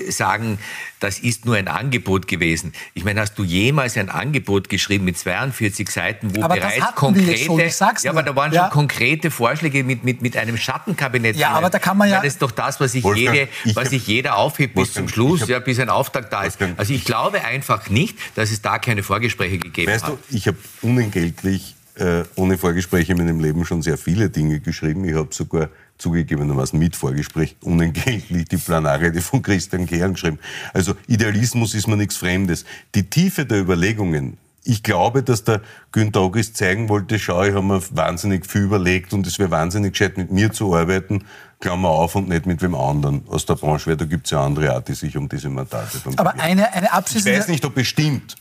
[0.09, 0.59] sagen,
[1.03, 2.73] das ist nur ein Angebot gewesen.
[2.95, 7.73] Ich meine, hast du jemals ein Angebot geschrieben mit 42 Seiten, wo aber bereits konkrete,
[8.03, 8.63] ja, aber da waren ja.
[8.63, 11.37] schon konkrete Vorschläge mit, mit, mit einem Schattenkabinett.
[11.37, 12.17] Ja, aber da kann man ja.
[12.17, 15.49] Das ist doch das, was sich, jede, was sich jeder aufhebt bis zum Schluss, hab,
[15.49, 16.59] ja, bis ein Auftrag da ist.
[16.77, 20.13] Also ich glaube einfach nicht, dass es da keine Vorgespräche gegeben weißt hat.
[20.13, 24.61] Weißt du, ich habe unentgeltlich äh, ohne Vorgespräche in meinem Leben schon sehr viele Dinge
[24.61, 25.05] geschrieben.
[25.05, 30.39] Ich habe sogar zugegebenermaßen mit Vorgespräch unentgeltlich die Planarrede von Christian Kern geschrieben.
[30.73, 32.65] Also Idealismus ist mir nichts Fremdes.
[32.95, 37.67] Die Tiefe der Überlegungen, ich glaube, dass der Günter August zeigen wollte, schau, ich habe
[37.67, 41.25] mir wahnsinnig viel überlegt und es wäre wahnsinnig gescheit, mit mir zu arbeiten,
[41.61, 44.45] Klammer auf und nicht mit wem anderen aus der Branche, weil da gibt es ja
[44.45, 47.33] andere Art, die sich um diese Mandate dann Aber eine, eine abschließende...
[47.33, 48.37] Ich weiß nicht, ob es stimmt,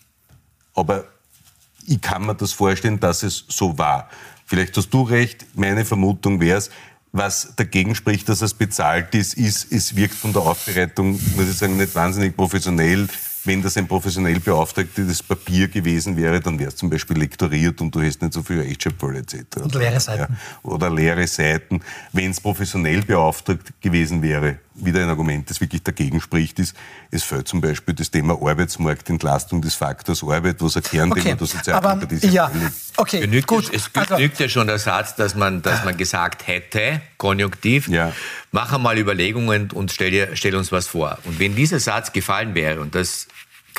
[0.74, 1.06] aber
[1.88, 4.10] ich kann mir das vorstellen, dass es so war.
[4.46, 6.70] Vielleicht hast du recht, meine Vermutung wäre es,
[7.14, 11.58] was dagegen spricht, dass es bezahlt ist, ist, es wirkt von der Aufbereitung, muss ich
[11.58, 13.08] sagen, nicht wahnsinnig professionell.
[13.44, 17.94] wenn das ein professionell beauftragtes Papier gewesen wäre, dann wäre es zum Beispiel lektoriert und
[17.94, 19.58] du hättest nicht so viel Rechtschreibfall etc.
[19.62, 20.34] Und leere Seiten.
[20.34, 20.40] Ja.
[20.70, 21.82] Oder leere Seiten.
[22.14, 26.76] Wenn es professionell beauftragt gewesen wäre, wieder ein Argument, das wirklich dagegen spricht, ist,
[27.12, 31.36] es fällt zum Beispiel das Thema Arbeitsmarktentlastung des Faktors Arbeit, was ein Kernthema okay.
[31.36, 32.24] der Sozialarbeit ist.
[32.26, 32.52] Ja,
[32.98, 33.66] okay, genügt gut.
[33.66, 37.88] Es, es genügt also, ja schon der Satz, dass man, dass man gesagt hätte, konjunktiv,
[37.88, 38.14] ja.
[38.52, 41.18] mach einmal Überlegungen und stell, stell uns was vor.
[41.26, 43.28] Und wenn dieser Satz gefallen wäre, und das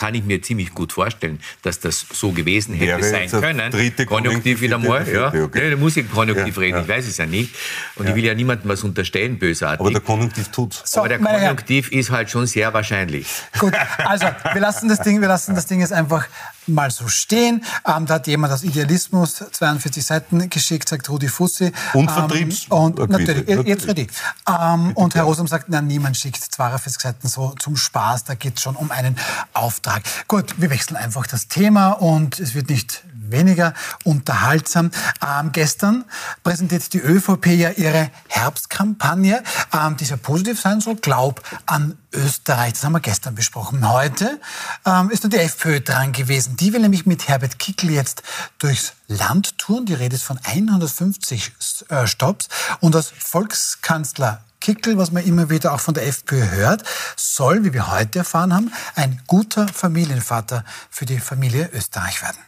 [0.03, 3.71] kann ich mir ziemlich gut vorstellen, dass das so gewesen hätte Wäre sein können.
[3.71, 5.07] Dritte Konjunktiv wieder mal.
[5.09, 5.29] Ja.
[5.29, 5.71] Okay.
[5.71, 6.83] Da muss ich Konjunktiv ja, reden, ja.
[6.83, 7.55] ich weiß es ja nicht.
[7.95, 9.79] Und ich will ja niemandem was unterstellen, bösartig.
[9.79, 10.83] Aber der Konjunktiv tut's.
[10.87, 12.01] So, Aber der Konjunktiv Herren.
[12.01, 13.29] ist halt schon sehr wahrscheinlich.
[13.61, 16.27] Gut, also wir lassen das Ding, wir lassen das Ding jetzt einfach
[16.67, 17.65] mal so stehen.
[17.87, 21.73] Ähm, da hat jemand aus Idealismus 42 Seiten geschickt, sagt Rudi Fussi.
[21.93, 22.67] Und ähm, Vertriebs.
[22.69, 23.67] Und natürlich, natürlich.
[23.67, 24.07] jetzt Rudi.
[24.49, 28.57] Ähm, und Herr Rosum sagt, na, niemand schickt 42 Seiten so zum Spaß, da geht
[28.57, 29.17] es schon um einen
[29.53, 30.03] Auftrag.
[30.29, 34.91] Gut, wir wechseln einfach das Thema und es wird nicht weniger unterhaltsam.
[35.21, 36.05] Ähm, gestern
[36.45, 39.43] präsentiert die ÖVP ja ihre Herbstkampagne,
[39.73, 40.97] ähm, die sehr positiv sein soll.
[40.97, 42.75] Glaub an Österreich.
[42.75, 43.89] Das haben wir gestern besprochen.
[43.89, 44.41] Heute
[44.85, 46.57] ähm, ist nur die FPÖ dran gewesen.
[46.57, 48.23] Die will nämlich mit Herbert Kickl jetzt
[48.59, 49.87] durchs Land touren.
[49.87, 51.53] Die Rede ist von 150
[51.89, 52.49] äh, Stops.
[52.81, 56.85] Und als Volkskanzler Kickl, was man immer wieder auch von der FPÖ hört,
[57.17, 62.39] soll, wie wir heute erfahren haben, ein guter Familienvater für die Familie Österreich werden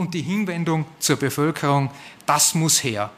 [0.00, 1.90] und die Hinwendung zur Bevölkerung,
[2.24, 3.10] das muss her.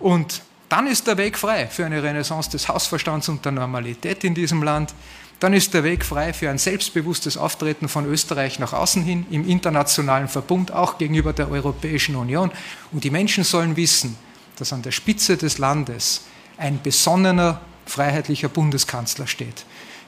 [0.00, 4.34] Und dann ist der Weg frei für eine Renaissance des Hausverstands und der Normalität in
[4.34, 4.92] diesem Land.
[5.38, 9.48] Dann ist der Weg frei für ein selbstbewusstes Auftreten von Österreich nach außen hin, im
[9.48, 12.50] internationalen Verbund, auch gegenüber der Europäischen Union.
[12.90, 14.16] Und die Menschen sollen wissen,
[14.56, 16.22] dass an der Spitze des Landes
[16.58, 19.64] ein besonnener, freiheitlicher Bundeskanzler steht.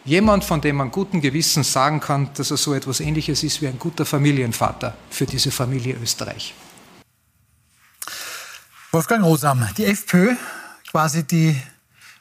[0.06, 3.66] Jemand, von dem man guten Gewissens sagen kann, dass er so etwas Ähnliches ist wie
[3.66, 6.54] ein guter Familienvater für diese Familie Österreich.
[8.92, 10.36] Wolfgang Rosam, die FPÖ,
[10.92, 11.60] quasi die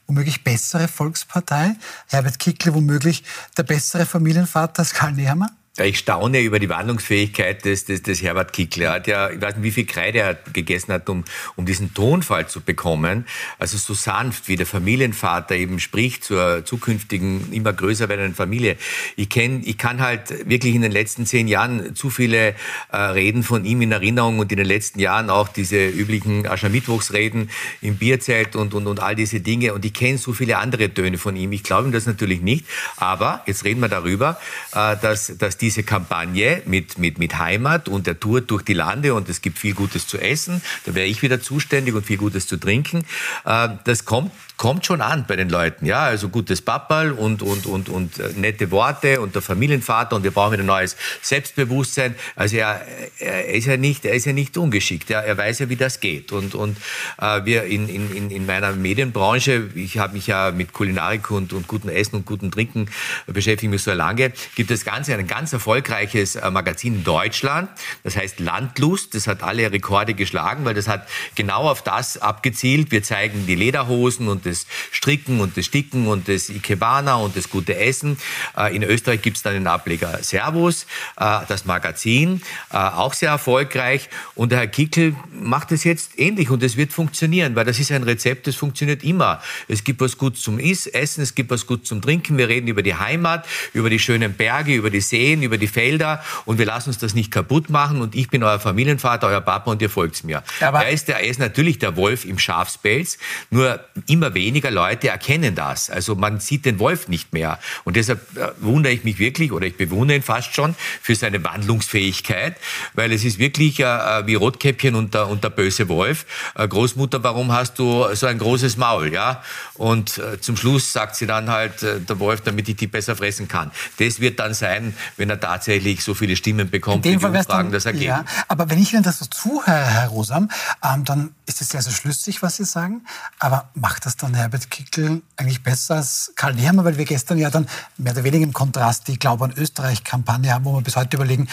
[0.08, 1.76] womöglich bessere Volkspartei,
[2.08, 3.24] Herbert Kickle womöglich
[3.56, 5.52] der bessere Familienvater als Karl Nehammer?
[5.78, 8.84] Ich staune über die Wandlungsfähigkeit des, des, des Herbert Kickl.
[8.84, 11.26] Er hat ja, ich weiß nicht, wie viel Kreide er gegessen hat, um,
[11.58, 13.26] um diesen Tonfall zu bekommen.
[13.60, 18.78] Also so sanft, wie der Familienvater eben spricht zur zukünftigen, immer größer werdenden Familie.
[19.18, 22.56] Ich kenn, ich kann halt wirklich in den letzten zehn Jahren zu viele
[22.94, 27.50] äh, Reden von ihm in Erinnerung und in den letzten Jahren auch diese üblichen Aschermittwochsreden
[27.82, 29.74] im Bierzelt und, und, und all diese Dinge.
[29.74, 31.52] Und ich kenne so viele andere Töne von ihm.
[31.52, 32.66] Ich glaube ihm das natürlich nicht.
[32.96, 34.40] Aber jetzt reden wir darüber,
[34.72, 38.76] äh, dass, dass die diese Kampagne mit, mit, mit Heimat und der Tour durch die
[38.76, 42.18] Lande und es gibt viel Gutes zu essen, da wäre ich wieder zuständig und viel
[42.18, 43.04] Gutes zu trinken.
[43.46, 45.86] Äh, das kommt kommt schon an bei den Leuten.
[45.86, 50.24] Ja, also gutes Pappal und, und, und, und äh, nette Worte und der Familienvater und
[50.24, 52.16] wir brauchen ein neues Selbstbewusstsein.
[52.36, 52.82] Also er,
[53.20, 55.10] er ist ja nicht, er ist ja nicht ungeschickt.
[55.10, 56.32] Ja, er weiß ja, wie das geht.
[56.32, 56.78] Und, und
[57.20, 61.68] äh, wir in, in, in meiner Medienbranche, ich habe mich ja mit Kulinarik und, und
[61.68, 62.90] gutem Essen und gutem Trinken
[63.28, 67.70] beschäftigt mich so lange, gibt es ganz, ein ganz erfolgreiches äh, Magazin in Deutschland.
[68.04, 69.16] Das heißt Landlust.
[69.16, 72.92] Das hat alle Rekorde geschlagen, weil das hat genau auf das abgezielt.
[72.92, 77.50] Wir zeigen die Lederhosen und das Stricken und das Sticken und das Ikebana und das
[77.50, 78.18] gute Essen.
[78.58, 80.86] Äh, in Österreich gibt es dann den Ableger Servus,
[81.18, 84.10] äh, das Magazin, äh, auch sehr erfolgreich.
[84.36, 87.92] Und der Herr Kickel macht es jetzt ähnlich und es wird funktionieren, weil das ist
[87.92, 89.42] ein Rezept, das funktioniert immer.
[89.68, 92.38] Es gibt was gut zum Essen, es gibt was gut zum Trinken.
[92.38, 96.24] Wir reden über die Heimat, über die schönen Berge, über die Seen, über die Felder
[96.46, 98.02] und wir lassen uns das nicht kaputt machen.
[98.02, 100.44] Und ich bin euer Familienvater, euer Papa und ihr folgt mir.
[100.62, 103.18] Aber er ist, der, er ist natürlich der Wolf im Schafspelz,
[103.50, 105.90] nur immer weniger Leute erkennen das.
[105.90, 107.60] Also man sieht den Wolf nicht mehr.
[107.84, 111.44] Und deshalb äh, wundere ich mich wirklich, oder ich bewundere ihn fast schon, für seine
[111.44, 112.58] Wandlungsfähigkeit,
[112.94, 116.26] weil es ist wirklich äh, äh, wie Rotkäppchen und der, und der böse Wolf.
[116.56, 119.12] Äh, Großmutter, warum hast du so ein großes Maul?
[119.12, 119.42] Ja?
[119.74, 123.16] Und äh, zum Schluss sagt sie dann halt, äh, der Wolf, damit ich die besser
[123.16, 123.72] fressen kann.
[123.98, 127.38] Das wird dann sein, wenn er tatsächlich so viele Stimmen bekommt, In dem Fall die
[127.38, 128.06] Umfragen dann, das ergeben.
[128.06, 130.50] Ja, aber wenn ich Ihnen das so zuhöre, Herr Rosam,
[130.84, 133.06] ähm, dann ist es sehr, sehr schlüssig, was Sie sagen.
[133.40, 137.38] Aber macht das dann dann Herbert Kickl eigentlich besser als Karl Nehammer, weil wir gestern
[137.38, 140.96] ja dann mehr oder weniger im Kontrast die Glaube an Österreich-Kampagne haben, wo wir bis
[140.96, 141.48] heute überlegen,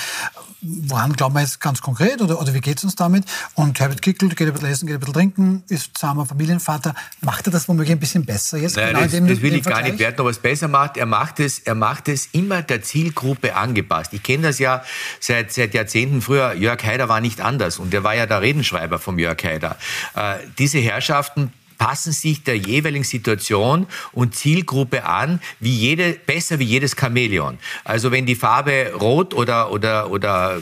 [0.63, 3.25] woran glauben wir jetzt ganz konkret oder, oder wie geht es uns damit?
[3.55, 6.95] Und Herbert Kickl geht ein bisschen essen, geht ein bisschen trinken, ist zahmer Familienvater.
[7.21, 8.77] Macht er das womöglich ein bisschen besser jetzt?
[8.77, 10.97] Nein, genau das, dem, das will ich gar nicht werten, ob er es besser macht.
[10.97, 14.13] Er macht es, er macht es immer der Zielgruppe angepasst.
[14.15, 14.83] Ich kenne das ja
[15.21, 16.55] seit, seit Jahrzehnten früher.
[16.55, 19.77] Jörg Haider war nicht anders und er war ja der Redenschreiber vom Jörg Haider.
[20.15, 21.53] Äh, diese Herrschaften
[21.83, 27.59] passen sich der jeweiligen Situation und Zielgruppe an, wie jede, besser wie jedes Chamäleon.
[27.83, 30.61] Also wenn die Farbe rot oder, oder, oder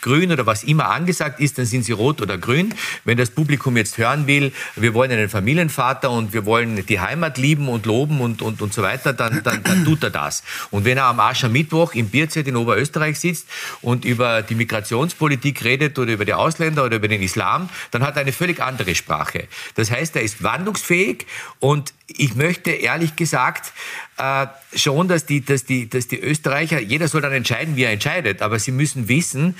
[0.00, 2.74] grün oder was immer angesagt ist, dann sind sie rot oder grün.
[3.04, 7.38] Wenn das Publikum jetzt hören will, wir wollen einen Familienvater und wir wollen die Heimat
[7.38, 10.42] lieben und loben und, und, und so weiter, dann, dann, dann tut er das.
[10.72, 13.46] Und wenn er am Aschermittwoch im Bierzelt in Oberösterreich sitzt
[13.80, 18.16] und über die Migrationspolitik redet oder über die Ausländer oder über den Islam, dann hat
[18.16, 19.46] er eine völlig andere Sprache.
[19.76, 21.26] Das heißt, er ist wandlungsfähig
[21.60, 23.72] und ich möchte ehrlich gesagt
[24.16, 27.92] äh, schon, dass die, dass, die, dass die Österreicher, jeder soll dann entscheiden, wie er
[27.92, 29.56] entscheidet, aber sie müssen wissen,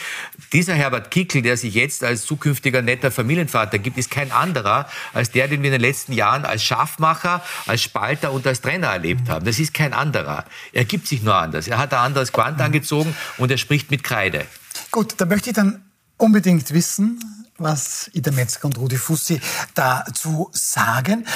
[0.55, 5.31] dieser Herbert Kickl, der sich jetzt als zukünftiger netter Familienvater gibt, ist kein anderer als
[5.31, 9.29] der, den wir in den letzten Jahren als Schafmacher, als Spalter und als Trainer erlebt
[9.29, 9.44] haben.
[9.44, 10.46] Das ist kein anderer.
[10.72, 11.68] Er gibt sich nur anders.
[11.68, 14.46] Er hat ein anderes Quant angezogen und er spricht mit Kreide.
[14.90, 15.83] Gut, da möchte ich dann
[16.16, 17.20] unbedingt wissen,
[17.59, 19.40] was Ida Metzger und Rudi Fussi
[19.75, 21.27] dazu sagen.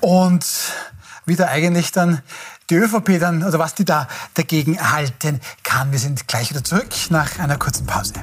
[0.00, 0.44] Und
[1.26, 2.22] wie da eigentlich dann
[2.70, 5.92] die ÖVP dann, oder was die da dagegen halten kann.
[5.92, 8.14] Wir sind gleich wieder zurück nach einer kurzen Pause.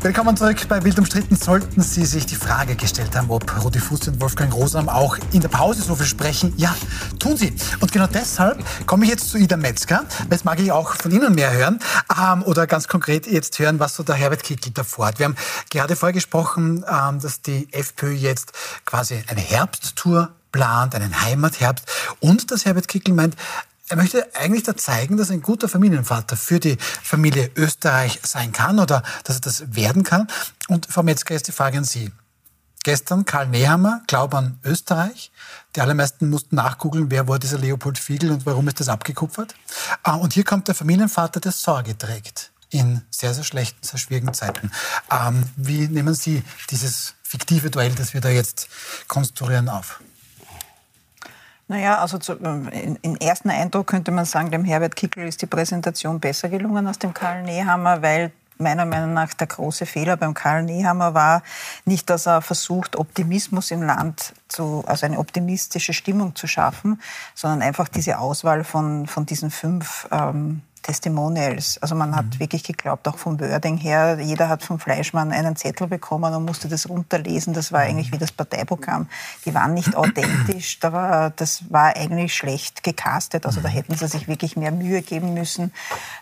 [0.00, 1.34] Willkommen zurück bei Wild umstritten.
[1.34, 5.40] Sollten Sie sich die Frage gestellt haben, ob Rudi Fuß und Wolfgang Rosam auch in
[5.40, 6.72] der Pause so viel sprechen, ja,
[7.18, 7.52] tun sie.
[7.80, 10.04] Und genau deshalb komme ich jetzt zu Ida Metzger.
[10.30, 11.80] Jetzt mag ich auch von Ihnen mehr hören
[12.16, 15.18] ähm, oder ganz konkret jetzt hören, was so der Herbert Kickl davor hat.
[15.18, 15.36] Wir haben
[15.68, 18.52] gerade vorher gesprochen, ähm, dass die FPÖ jetzt
[18.84, 21.86] quasi eine Herbsttour plant, einen Heimatherbst
[22.20, 23.34] und dass Herbert Kickl meint,
[23.88, 28.78] er möchte eigentlich da zeigen, dass ein guter Familienvater für die Familie Österreich sein kann
[28.78, 30.28] oder dass er das werden kann.
[30.68, 32.12] Und Frau Metzger, ist die Frage an Sie.
[32.84, 35.32] Gestern Karl Nehammer, Glaub an Österreich.
[35.74, 39.54] Die allermeisten mussten nachgoogeln, wer war dieser Leopold Fiegel und warum ist das abgekupfert.
[40.02, 44.34] Ah, und hier kommt der Familienvater, der Sorge trägt in sehr, sehr schlechten, sehr schwierigen
[44.34, 44.70] Zeiten.
[45.10, 48.68] Ähm, wie nehmen Sie dieses fiktive Duell, das wir da jetzt
[49.08, 50.00] konstruieren, auf?
[51.68, 55.46] Naja, also zu, äh, im ersten Eindruck könnte man sagen, dem Herbert Kickl ist die
[55.46, 60.34] Präsentation besser gelungen als dem Karl Nehammer, weil meiner Meinung nach der große Fehler beim
[60.34, 61.42] Karl Nehammer war
[61.84, 67.00] nicht, dass er versucht, Optimismus im Land zu, also eine optimistische Stimmung zu schaffen,
[67.34, 71.78] sondern einfach diese Auswahl von, von diesen fünf ähm, Testimonials.
[71.82, 72.40] Also man hat mhm.
[72.40, 76.68] wirklich geglaubt, auch vom Wording her, jeder hat vom Fleischmann einen Zettel bekommen und musste
[76.68, 77.54] das runterlesen.
[77.54, 78.16] Das war eigentlich mhm.
[78.16, 79.08] wie das Parteiprogramm.
[79.44, 83.46] Die waren nicht authentisch, da war, das war eigentlich schlecht gecastet.
[83.46, 83.72] Also da mhm.
[83.72, 85.72] hätten sie sich wirklich mehr Mühe geben müssen,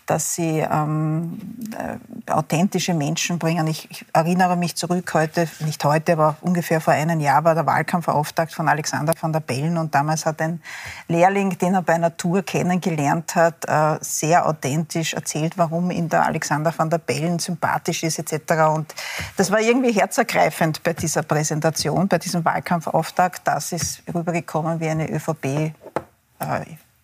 [0.07, 1.39] dass sie ähm,
[1.77, 3.67] äh, authentische Menschen bringen.
[3.67, 7.67] Ich, ich, erinnere mich zurück heute, nicht heute, aber ungefähr vor einem Jahr war der
[7.67, 10.61] Wahlkampfauftakt von Alexander van der Bellen und damals hat ein
[11.09, 16.25] Lehrling, den er bei einer Tour kennengelernt hat, äh, sehr authentisch erzählt, warum ihn der
[16.27, 18.53] Alexander van der Bellen sympathisch ist etc.
[18.75, 18.95] Und
[19.37, 23.43] das war irgendwie herzergreifend bei dieser Präsentation, bei diesem Wahlkampfauftakt.
[23.45, 25.73] Das ist rübergekommen wie eine ÖVP, äh,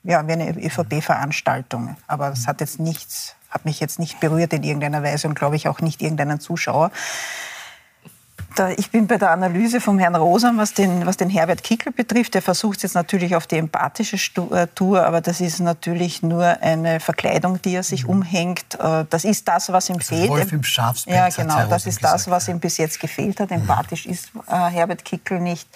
[0.05, 1.97] ja, wie eine ÖVP-Veranstaltung.
[2.07, 5.57] Aber das hat jetzt nichts, hat mich jetzt nicht berührt in irgendeiner Weise und glaube
[5.57, 6.91] ich auch nicht irgendeinen Zuschauer.
[8.77, 12.35] Ich bin bei der Analyse vom Herrn Rosam, was den, was den Herbert Kickl betrifft.
[12.35, 14.17] Der versucht es jetzt natürlich auf die empathische
[14.51, 18.11] äh, Tour, aber das ist natürlich nur eine Verkleidung, die er sich mhm.
[18.11, 18.79] umhängt.
[18.79, 20.29] Äh, das ist das, was ihm das fehlt.
[20.29, 21.67] Wolf im Schafspelz, ja, genau.
[21.69, 23.51] Das ist das, was ihm bis jetzt gefehlt hat.
[23.51, 23.57] Mhm.
[23.57, 25.69] Empathisch ist äh, Herbert Kickl nicht.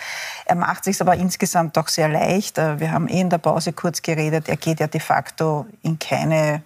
[0.45, 2.57] Er macht sich aber insgesamt doch sehr leicht.
[2.57, 4.49] Wir haben eh in der Pause kurz geredet.
[4.49, 6.63] Er geht ja de facto in keine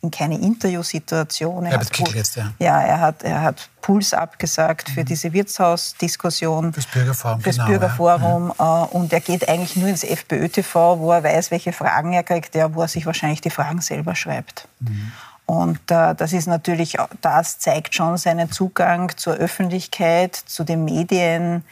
[0.00, 1.66] in keine Interviewsituation.
[1.66, 2.52] Er, hat, jetzt, ja.
[2.58, 5.06] ja, er hat, er hat Puls abgesagt für mhm.
[5.06, 6.72] diese Wirtshausdiskussion.
[6.72, 7.40] Fürs Bürgerforum.
[7.40, 8.52] Fürs genau, Bürgerforum.
[8.58, 8.84] Ja.
[8.84, 12.54] Äh, und er geht eigentlich nur ins FPÖ-TV, wo er weiß, welche Fragen er kriegt,
[12.54, 14.68] ja, wo er sich wahrscheinlich die Fragen selber schreibt.
[14.80, 15.12] Mhm.
[15.46, 21.64] Und äh, das ist natürlich, das zeigt schon seinen Zugang zur Öffentlichkeit, zu den Medien.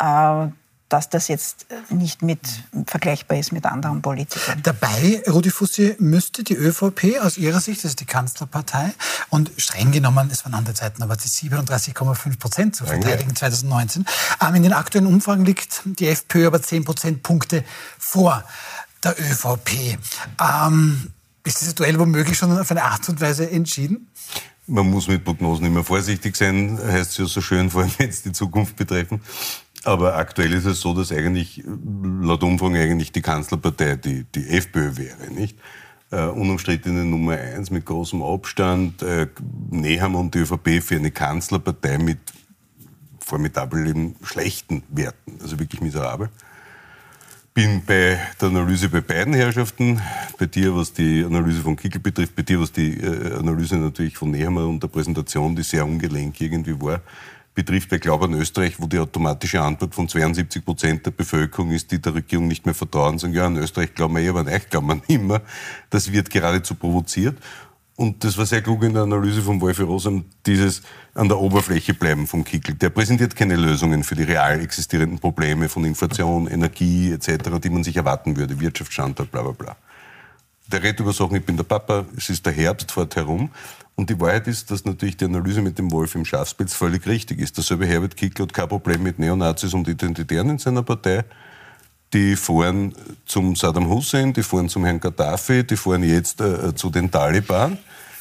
[0.00, 0.46] Äh,
[0.88, 2.40] dass das jetzt nicht mit
[2.86, 4.60] vergleichbar ist mit anderen Politikern.
[4.62, 8.94] Dabei, Rudi Fussi, müsste die ÖVP aus Ihrer Sicht, das ist die Kanzlerpartei,
[9.28, 14.06] und streng genommen, es waren andere Zeiten, aber die 37,5 Prozent zu verteidigen 2019.
[14.40, 17.64] Ähm, in den aktuellen Umfragen liegt die FPÖ aber 10 Prozentpunkte
[17.98, 18.44] vor
[19.04, 19.98] der ÖVP.
[20.40, 21.12] Ähm,
[21.44, 24.08] ist dieses Duell womöglich schon auf eine Art und Weise entschieden?
[24.66, 28.26] Man muss mit Prognosen immer vorsichtig sein, heißt es ja so schön, vor allem jetzt
[28.26, 29.22] die Zukunft betreffen.
[29.84, 31.62] Aber aktuell ist es so, dass eigentlich
[32.20, 35.58] laut Umfang eigentlich die Kanzlerpartei die, die FPÖ wäre, nicht?
[36.10, 39.02] Uh, unumstrittene Nummer eins mit großem Abstand.
[39.02, 39.26] Uh,
[39.70, 42.18] Neham und die ÖVP für eine Kanzlerpartei mit
[43.18, 46.30] formidabel schlechten Werten, also wirklich miserabel.
[47.58, 50.00] bin bei der Analyse bei beiden Herrschaften.
[50.38, 54.16] Bei dir, was die Analyse von Kickel betrifft, bei dir, was die äh, Analyse natürlich
[54.16, 57.00] von Nehammer und der Präsentation, die sehr ungelenk irgendwie war,
[57.58, 57.88] betrifft.
[57.88, 62.00] Bei Glaube an Österreich, wo die automatische Antwort von 72 Prozent der Bevölkerung ist, die
[62.00, 64.70] der Regierung nicht mehr vertrauen, sagen, ja, an Österreich glauben wir eh, aber an euch
[64.70, 65.42] glauben wir nicht mehr.
[65.90, 67.36] Das wird geradezu provoziert.
[67.96, 70.82] Und das war sehr klug in der Analyse von Wolfi Rosam, dieses
[71.14, 72.76] an der Oberfläche bleiben vom Kickel.
[72.76, 77.82] Der präsentiert keine Lösungen für die real existierenden Probleme von Inflation, Energie etc., die man
[77.82, 79.76] sich erwarten würde, Wirtschaftsstandort, bla bla bla.
[80.70, 83.50] Der redet über Sachen, ich bin der Papa, es ist der Herbst, fährt herum.
[83.98, 87.40] Und die Wahrheit ist, dass natürlich die Analyse mit dem Wolf im Schafspitz völlig richtig
[87.40, 87.56] ist.
[87.56, 91.24] Derselbe Herbert Kickl hat kein Problem mit Neonazis und Identitären in seiner Partei.
[92.12, 92.94] Die fahren
[93.26, 97.76] zum Saddam Hussein, die fahren zum Herrn Gaddafi, die fahren jetzt äh, zu den Taliban.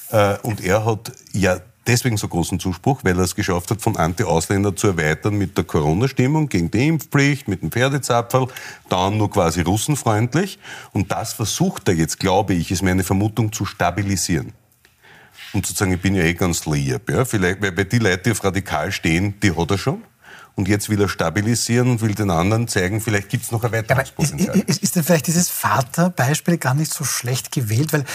[0.09, 3.97] Äh, und er hat ja deswegen so großen Zuspruch, weil er es geschafft hat, von
[3.97, 8.47] Anti-Ausländer zu erweitern mit der Corona-Stimmung gegen die Impfpflicht, mit dem Pferdezapferl,
[8.89, 10.57] dann nur quasi russenfreundlich.
[10.91, 14.53] Und das versucht er jetzt, glaube ich, ist meine Vermutung, zu stabilisieren.
[15.57, 17.09] Und sozusagen, ich bin ja eh ganz lieb.
[17.09, 17.25] Ja?
[17.25, 20.03] Vielleicht, weil die Leute, die auf radikal stehen, die hat er schon.
[20.53, 24.55] Und jetzt will er stabilisieren und will den anderen zeigen, vielleicht gibt es noch Erweiterungspotenzial.
[24.55, 27.91] Ist, ist, ist denn vielleicht dieses Vaterbeispiel gar nicht so schlecht gewählt?
[27.91, 28.05] Weil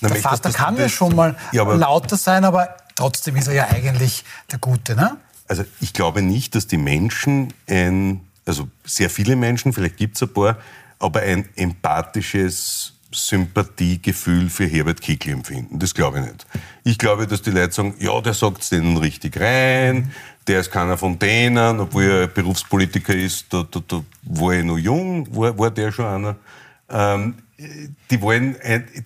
[0.00, 3.68] Na, der Vater kann ja schon mal ja, lauter sein, aber trotzdem ist er ja
[3.68, 5.18] eigentlich der Gute, ne?
[5.48, 10.22] Also ich glaube nicht, dass die Menschen ein, also sehr viele Menschen, vielleicht gibt es
[10.22, 10.56] ein paar,
[10.98, 15.78] aber ein empathisches Sympathiegefühl für Herbert Kickl empfinden.
[15.78, 16.46] Das glaube ich nicht.
[16.84, 20.12] Ich glaube, dass die Leute sagen, ja, der sagt es denen richtig rein,
[20.46, 24.78] der ist keiner von denen, obwohl er Berufspolitiker ist, da, da, da war er noch
[24.78, 26.36] jung, war, war der schon einer.
[26.88, 27.34] Ähm,
[28.10, 28.56] die, wollen,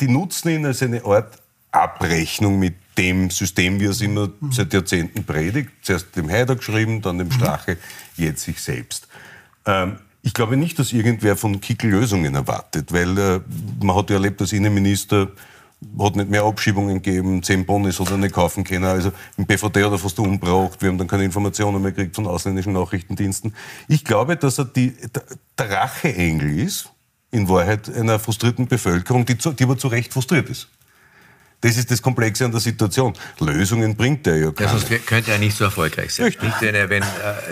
[0.01, 1.39] die nutzen ihn als eine Art
[1.73, 5.71] Abrechnung mit dem System, wie er es immer seit Jahrzehnten predigt.
[5.83, 7.79] Zuerst dem Haider geschrieben, dann dem Strache,
[8.17, 9.09] jetzt sich selbst.
[9.65, 13.41] Ähm, ich glaube nicht, dass irgendwer von Kickel Lösungen erwartet, weil äh,
[13.83, 15.29] man hat ja erlebt, dass Innenminister
[15.99, 18.85] hat nicht mehr Abschiebungen gegeben, zehn Bonis hat er nicht kaufen können.
[18.85, 20.81] Also im BVD hat er fast umgebracht.
[20.83, 23.55] Wir haben dann keine Informationen mehr gekriegt von ausländischen Nachrichtendiensten.
[23.89, 24.95] Ich glaube, dass er die,
[25.59, 26.91] der Racheengel ist,
[27.31, 30.69] in Wahrheit einer frustrierten Bevölkerung, die, zu, die aber zu Recht frustriert ist.
[31.63, 33.13] Das ist das Komplexe an der Situation.
[33.39, 34.71] Lösungen bringt er ja keine.
[34.71, 36.27] Ja, sonst könnte er nicht so erfolgreich sein.
[36.27, 36.43] Richtig.
[36.43, 37.07] Nicht, wenn er, wenn, äh,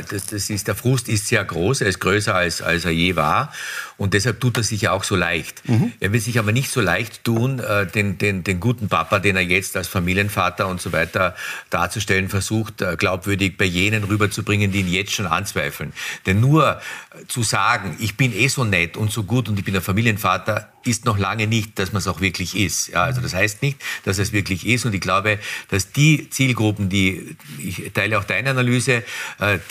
[0.08, 3.16] das, das ist, der Frust ist sehr groß, er ist größer als, als er je
[3.16, 3.52] war.
[3.98, 5.68] Und deshalb tut er sich ja auch so leicht.
[5.68, 5.92] Mhm.
[5.98, 9.34] Er will sich aber nicht so leicht tun, äh, den, den, den guten Papa, den
[9.34, 11.34] er jetzt als Familienvater und so weiter
[11.68, 15.92] darzustellen versucht, äh, glaubwürdig bei jenen rüberzubringen, die ihn jetzt schon anzweifeln.
[16.26, 19.64] Denn nur äh, zu sagen, ich bin eh so nett und so gut und ich
[19.64, 22.88] bin ein Familienvater, ist noch lange nicht, dass man es auch wirklich ist.
[22.88, 24.86] Ja, also das heißt nicht, dass es wirklich ist.
[24.86, 25.40] Und ich glaube,
[25.70, 29.02] dass die Zielgruppen, die, ich teile auch deine Analyse,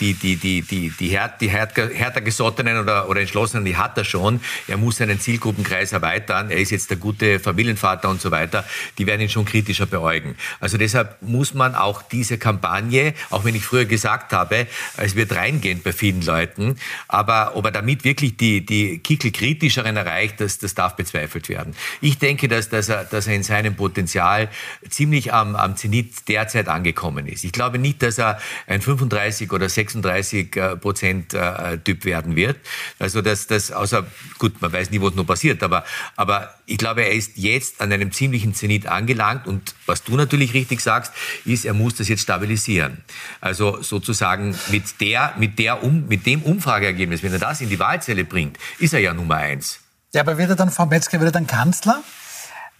[0.00, 3.98] die, die, die, die, die, härter, die härter, härter gesottenen oder, oder entschlossenen, die hat
[3.98, 4.17] er schon.
[4.66, 6.50] Er muss seinen Zielgruppenkreis erweitern.
[6.50, 8.64] Er ist jetzt der gute Familienvater und so weiter.
[8.98, 10.36] Die werden ihn schon kritischer beäugen.
[10.60, 14.66] Also deshalb muss man auch diese Kampagne, auch wenn ich früher gesagt habe,
[14.96, 19.96] es wird reingehen bei vielen Leuten, aber ob er damit wirklich die, die Kickel kritischeren
[19.96, 21.74] erreicht, das, das darf bezweifelt werden.
[22.00, 24.48] Ich denke, dass, dass, er, dass er in seinem Potenzial
[24.88, 27.44] ziemlich am, am Zenit derzeit angekommen ist.
[27.44, 32.56] Ich glaube nicht, dass er ein 35 oder 36 äh, Prozent äh, Typ werden wird.
[32.98, 34.06] Also das, das außer
[34.38, 35.84] gut, man weiß nie, was noch passiert, aber,
[36.16, 40.54] aber ich glaube, er ist jetzt an einem ziemlichen Zenit angelangt und was du natürlich
[40.54, 41.12] richtig sagst,
[41.44, 43.04] ist, er muss das jetzt stabilisieren.
[43.40, 47.78] Also sozusagen mit der, mit der, um, mit dem Umfrageergebnis, wenn er das in die
[47.78, 49.80] Wahlzelle bringt, ist er ja Nummer eins.
[50.12, 52.02] Ja, aber wird er dann, Frau Metzger, wird er dann Kanzler?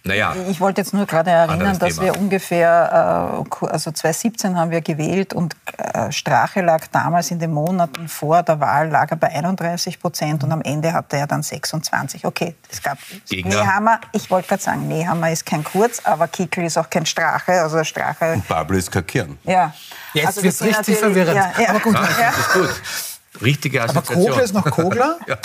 [0.03, 2.13] Naja, ich wollte jetzt nur gerade erinnern, dass Thema.
[2.13, 7.51] wir ungefähr, äh, also 2017 haben wir gewählt und äh, Strache lag damals in den
[7.51, 11.43] Monaten vor der Wahl lag er bei 31 Prozent und am Ende hatte er dann
[11.43, 12.25] 26.
[12.25, 12.97] Okay, es gab
[13.27, 13.55] Gegner.
[13.55, 17.61] Nehammer, ich wollte gerade sagen, Nehammer ist kein Kurz, aber Kickel ist auch kein Strache,
[17.61, 18.33] also Strache.
[18.33, 19.37] Und Babel ist kein Kern.
[19.43, 19.73] Ja.
[20.13, 21.35] Jetzt also wird es richtig verwirrend.
[21.35, 21.69] Ja, ja.
[21.69, 21.93] Aber gut.
[21.93, 22.01] Ja.
[22.01, 22.69] Das ist gut.
[23.41, 24.17] Richtige Assoziation.
[24.17, 25.19] Aber Kogler ist noch Kogler?
[25.27, 25.37] ja.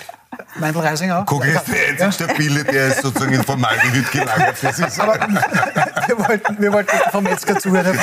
[0.58, 1.26] Meindl Reisinger auch?
[1.26, 4.56] Kogler ist der einzige stabile, der ist sozusagen in Formaldehyd gelagert.
[4.62, 5.14] Das ist Aber
[6.06, 7.98] wir wollten, wir wollten vom Metzger zuhören.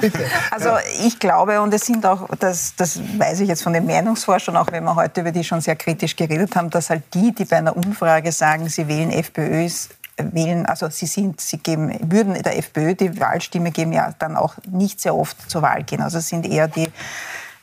[0.00, 0.26] Bitte.
[0.50, 0.70] Also
[1.02, 4.70] ich glaube, und es sind auch, das, das weiß ich jetzt von den Meinungsforschern, auch
[4.72, 7.56] wenn wir heute über die schon sehr kritisch geredet haben, dass halt die, die bei
[7.56, 12.94] einer Umfrage sagen, sie wählen FPÖs, wählen, also sie sind, sie geben, würden der FPÖ
[12.94, 16.02] die Wahlstimme geben, ja dann auch nicht sehr oft zur Wahl gehen.
[16.02, 16.88] Also es sind eher die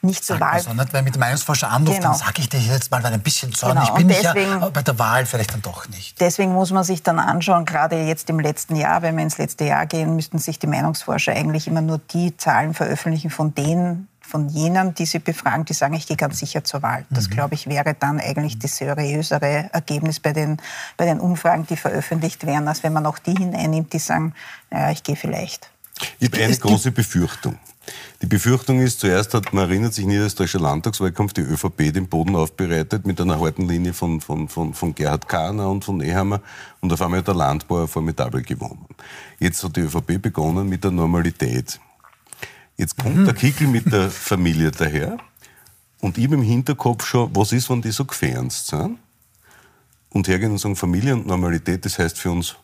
[0.02, 0.54] nicht zur Wahl.
[0.54, 2.12] Also nicht, weil mit dem Meinungsforscher anruft, genau.
[2.12, 3.76] dann sage ich dir jetzt mal ein bisschen Zorn.
[3.76, 3.84] Genau.
[3.86, 6.20] Ich bin deswegen, ja bei der Wahl vielleicht dann doch nicht.
[6.20, 9.66] Deswegen muss man sich dann anschauen, gerade jetzt im letzten Jahr, wenn wir ins letzte
[9.66, 14.50] Jahr gehen, müssten sich die Meinungsforscher eigentlich immer nur die Zahlen veröffentlichen von den von
[14.50, 17.06] jenen, die Sie befragen, die sagen, ich gehe ganz sicher zur Wahl.
[17.10, 17.32] Das, mhm.
[17.32, 20.58] glaube ich, wäre dann eigentlich das seriösere Ergebnis bei den,
[20.98, 24.34] bei den Umfragen, die veröffentlicht werden, als wenn man auch die hineinnimmt, die sagen,
[24.70, 25.70] naja, ich gehe vielleicht.
[26.20, 27.58] Ich habe eine große Befürchtung.
[28.22, 33.06] Die Befürchtung ist, zuerst hat, man erinnert sich, niederösterreichischer Landtagswahlkampf, die ÖVP den Boden aufbereitet
[33.06, 36.42] mit einer harten Linie von, von, von, von Gerhard Kahner und von Ehammer
[36.82, 38.88] und auf einmal hat der Landbauer formidabel gewonnen.
[39.40, 41.80] Jetzt hat die ÖVP begonnen mit der Normalität.
[42.76, 43.26] Jetzt kommt mhm.
[43.26, 45.18] der Kickel mit der Familie daher
[46.00, 48.98] und habe im Hinterkopf schon, was ist, wenn die so gefernst sind?
[50.10, 52.56] Und hergehen und sagen, Familie und Normalität, das heißt für uns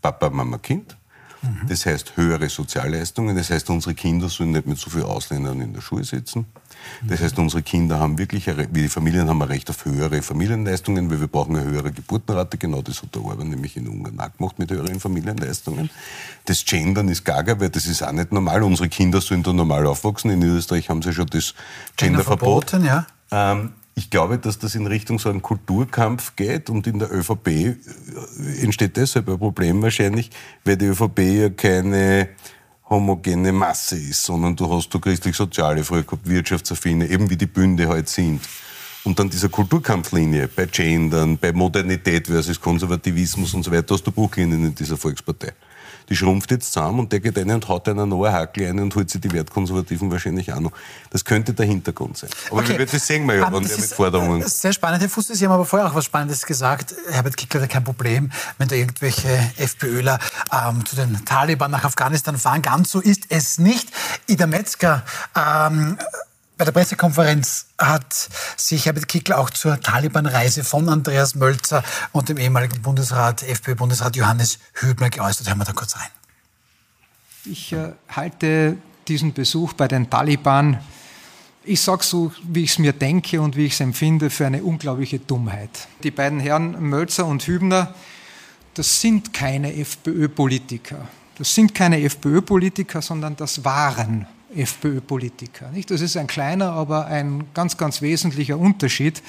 [0.00, 0.96] Papa, Mama, Kind.
[1.42, 1.68] Mhm.
[1.68, 3.36] Das heißt höhere Sozialleistungen.
[3.36, 6.46] Das heißt, unsere Kinder sollen nicht mit so vielen Ausländern in der Schule sitzen.
[7.02, 11.10] Das heißt, unsere Kinder haben wirklich, wie die Familien haben ein Recht auf höhere Familienleistungen,
[11.10, 12.58] weil wir brauchen eine höhere Geburtenrate.
[12.58, 15.90] Genau das hat der Orban nämlich in Ungarn auch gemacht mit höheren Familienleistungen.
[16.44, 18.62] Das Gendern ist gaga, weil das ist auch nicht normal.
[18.62, 20.30] Unsere Kinder sollen da normal aufwachsen.
[20.30, 21.54] In Österreich haben sie schon das
[21.96, 22.70] Genderverbot.
[22.70, 23.52] Gender ja.
[23.52, 27.48] Ähm, ich glaube, dass das in Richtung so einen Kulturkampf geht und in der ÖVP
[27.48, 27.74] äh,
[28.60, 30.30] entsteht deshalb ein Problem wahrscheinlich,
[30.64, 32.28] weil die ÖVP ja keine
[32.88, 37.88] homogene Masse ist, sondern du hast du christlich-soziale früher gehabt, wirtschaftsaffine, eben wie die Bünde
[37.88, 38.42] halt sind.
[39.02, 44.12] Und dann dieser Kulturkampflinie bei Gendern, bei Modernität versus Konservativismus und so weiter, hast du
[44.12, 45.52] Bruchlinien in dieser Volkspartei
[46.08, 48.94] die schrumpft jetzt zusammen und der geht rein und haut einen neuen Hakel ein und
[48.94, 50.72] holt sich die Wertkonservativen wahrscheinlich auch noch.
[51.10, 52.30] Das könnte der Hintergrund sein.
[52.50, 52.84] Aber okay.
[52.84, 54.40] das sehen wir ja, wenn der mit Forderungen...
[54.40, 56.94] Das ist sehr spannend, Herr Fuß, Sie haben aber vorher auch was Spannendes gesagt.
[57.10, 60.18] Herbert Kickler hat kein Problem, wenn da irgendwelche FPÖler
[60.52, 62.62] ähm, zu den Taliban nach Afghanistan fahren.
[62.62, 63.88] Ganz so ist es nicht.
[64.26, 65.02] Ida Metzger
[65.34, 65.98] ähm,
[66.56, 72.38] bei der Pressekonferenz hat sich Herbert Kickl auch zur Taliban-Reise von Andreas Mölzer und dem
[72.38, 75.48] ehemaligen Bundesrat, FPÖ-Bundesrat Johannes Hübner geäußert.
[75.48, 76.08] Hören wir da kurz rein.
[77.44, 80.80] Ich äh, halte diesen Besuch bei den Taliban,
[81.62, 84.62] ich sage so, wie ich es mir denke und wie ich es empfinde, für eine
[84.62, 85.88] unglaubliche Dummheit.
[86.04, 87.94] Die beiden Herren Mölzer und Hübner,
[88.74, 91.08] das sind keine FPÖ-Politiker.
[91.38, 94.26] Das sind keine FPÖ-Politiker, sondern das waren
[94.56, 95.70] FPÖ-Politiker.
[95.88, 99.22] Das ist ein kleiner, aber ein ganz, ganz wesentlicher Unterschied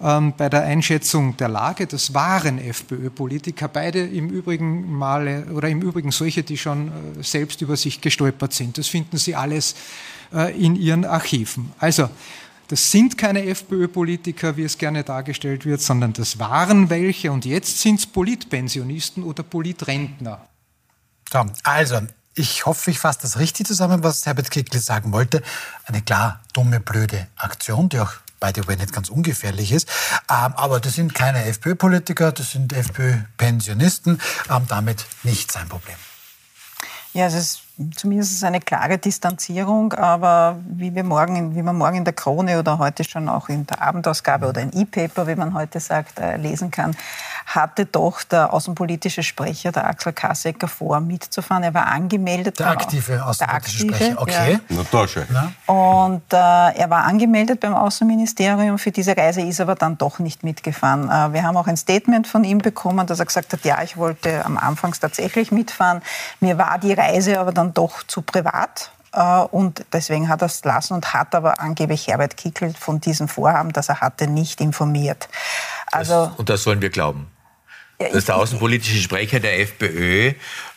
[0.00, 1.86] ähm, bei der Einschätzung der Lage.
[1.86, 7.62] Das waren FPÖ-Politiker, beide im Übrigen Male oder im Übrigen solche, die schon äh, selbst
[7.62, 8.76] über sich gestolpert sind.
[8.78, 9.74] Das finden Sie alles
[10.32, 11.72] äh, in Ihren Archiven.
[11.78, 12.10] Also,
[12.68, 17.80] das sind keine FPÖ-Politiker, wie es gerne dargestellt wird, sondern das waren welche und jetzt
[17.80, 20.48] sind es Politpensionisten oder Politrentner.
[21.30, 22.00] So, also,
[22.34, 25.42] ich hoffe, ich fasse das richtig zusammen, was Herbert Kickl sagen wollte.
[25.84, 29.88] Eine klar dumme, blöde Aktion, die auch by the way nicht ganz ungefährlich ist.
[30.28, 34.20] Ähm, aber das sind keine FPÖ-Politiker, das sind FPÖ-Pensionisten.
[34.50, 35.96] Ähm, damit nicht sein Problem.
[37.12, 37.63] Ja, es ist
[37.96, 42.78] zumindest eine klare Distanzierung, aber wie wir morgen, wie man morgen in der Krone oder
[42.78, 46.70] heute schon auch in der Abendausgabe oder in E-Paper, wie man heute sagt, äh, lesen
[46.70, 46.96] kann,
[47.46, 51.64] hatte doch der außenpolitische Sprecher, der Axel Kassecker, vor, mitzufahren.
[51.64, 52.60] Er war angemeldet.
[52.60, 54.52] Der aktive außenpolitische aktive, Sprecher, okay.
[54.52, 54.60] Ja.
[54.68, 55.26] Na, da schön.
[55.66, 60.44] Und äh, er war angemeldet beim Außenministerium für diese Reise, ist aber dann doch nicht
[60.44, 61.10] mitgefahren.
[61.10, 63.96] Äh, wir haben auch ein Statement von ihm bekommen, dass er gesagt hat, ja, ich
[63.96, 66.02] wollte am Anfang tatsächlich mitfahren.
[66.38, 68.90] Mir war die Reise aber dann doch zu privat.
[69.12, 73.28] Äh, und deswegen hat er es lassen und hat aber angeblich Herbert Kickel von diesem
[73.28, 75.28] Vorhaben, das er hatte, nicht informiert.
[75.86, 77.30] Also, das, und das sollen wir glauben.
[78.00, 80.32] Ja, dass der außenpolitische Sprecher der FPÖ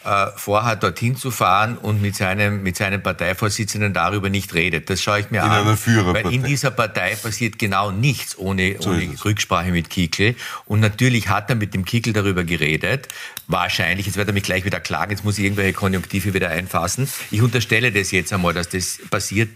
[0.08, 4.90] äh, vorhat, dorthin zu fahren und mit seinem, mit seinem Parteivorsitzenden darüber nicht redet.
[4.90, 5.68] Das schaue ich mir in an.
[5.68, 6.24] Einer Führerpartei.
[6.24, 10.36] weil in dieser Partei passiert genau nichts ohne, so ohne Rücksprache mit Kickel.
[10.66, 13.10] Und natürlich hat er mit dem Kickel darüber geredet.
[13.48, 17.10] Wahrscheinlich, jetzt wird er mich gleich wieder klagen, jetzt muss ich irgendwelche Konjunktive wieder einfassen.
[17.30, 19.50] Ich unterstelle das jetzt einmal, dass das passiert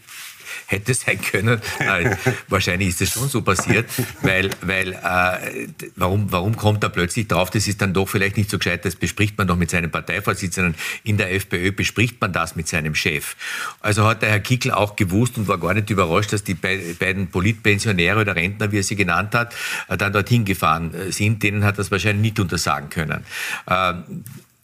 [0.68, 1.62] hätte sein können.
[1.80, 2.16] Äh,
[2.48, 3.90] wahrscheinlich ist es schon so passiert,
[4.22, 8.50] weil, weil äh, warum, warum kommt er plötzlich drauf, das ist dann doch vielleicht nicht
[8.50, 10.76] so gescheit, das bespricht man doch mit seinem Parteivorsitzenden.
[11.04, 13.36] In der FPÖ bespricht man das mit seinem Chef.
[13.80, 17.28] Also hat der Herr Kickl auch gewusst und war gar nicht überrascht, dass die beiden
[17.28, 19.56] Politpensionäre oder Rentner, wie er sie genannt hat,
[19.88, 21.44] äh, dann dorthin gefahren äh, sind.
[21.44, 23.24] Denen hat das wahrscheinlich nicht untersagen können.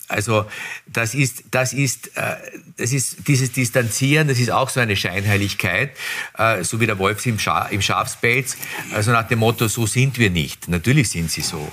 [0.07, 0.45] Also
[0.87, 2.35] das ist, das ist, äh,
[2.77, 5.91] das ist dieses Distanzieren, das ist auch so eine Scheinheiligkeit,
[6.37, 7.37] äh, so wie der Wolf im,
[7.71, 8.57] im Schafspelz,
[8.93, 10.69] also nach dem Motto, so sind wir nicht.
[10.69, 11.71] Natürlich sind sie so.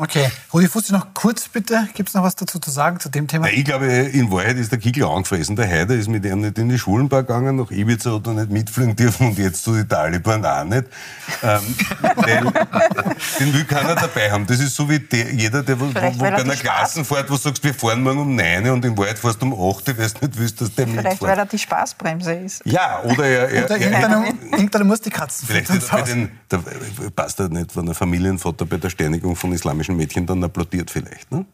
[0.00, 1.88] Okay, Rudi Fussi, noch kurz bitte.
[1.94, 3.46] Gibt es noch was dazu zu sagen zu dem Thema?
[3.46, 5.56] Na, ich glaube, in Wahrheit ist der Kickel angefressen.
[5.56, 8.50] Der Heider ist mit ihm nicht in die Schulenbar gegangen, nach Ibiza hat er nicht
[8.50, 10.84] mitfliegen dürfen und jetzt zu den Taliban auch nicht.
[11.42, 11.60] Ähm,
[12.16, 12.52] weil
[13.40, 14.46] den will keiner dabei haben.
[14.46, 17.40] Das ist so wie der, jeder, der wo, wo bei einer Klasse fährt, wo du
[17.40, 20.02] sagst, wir fahren morgen um 9 und in Wahrheit fährst du um 8, weil du
[20.26, 21.22] nicht willst, dass der Vielleicht, mitfährt.
[21.22, 22.62] weil er die Spaßbremse ist.
[22.64, 23.48] Ja, oder er...
[23.48, 26.62] er, Oder er, irgendeiner, irgendeiner muss die Katzen Vielleicht er bei den, da
[27.16, 29.52] passt er nicht, wenn der Familienvater bei der Steinigung von
[29.88, 31.30] islamischen Mädchen dann applaudiert vielleicht.
[31.32, 31.44] Ne?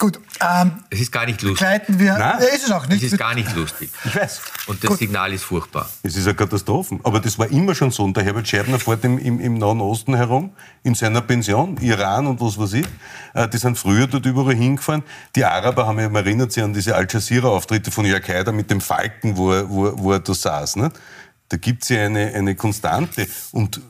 [0.00, 1.60] Gut, ähm, Es ist gar nicht lustig.
[1.60, 2.18] begleiten wir.
[2.18, 2.38] Nein.
[2.54, 3.04] Ist es auch Es nicht.
[3.04, 3.88] ist gar nicht lustig.
[4.04, 4.40] Ich weiß.
[4.66, 5.88] Und das Signal ist furchtbar.
[6.02, 6.98] Es ist eine Katastrophe.
[7.04, 8.02] Aber das war immer schon so.
[8.02, 10.50] Und der Herbert Scheibner fährt im, im, im Nahen Osten herum,
[10.82, 12.86] in seiner Pension, Iran und was weiß ich.
[13.34, 15.04] Äh, Die sind früher dort überall hingefahren.
[15.36, 18.70] Die Araber haben ja, man erinnert sich an diese Al Jazeera-Auftritte von Jörg Haider mit
[18.72, 20.76] dem Falken, wo er, wo, wo er da saß.
[20.76, 20.90] Ne?
[21.48, 23.28] Da gibt es ja eine, eine Konstante.
[23.52, 23.80] Und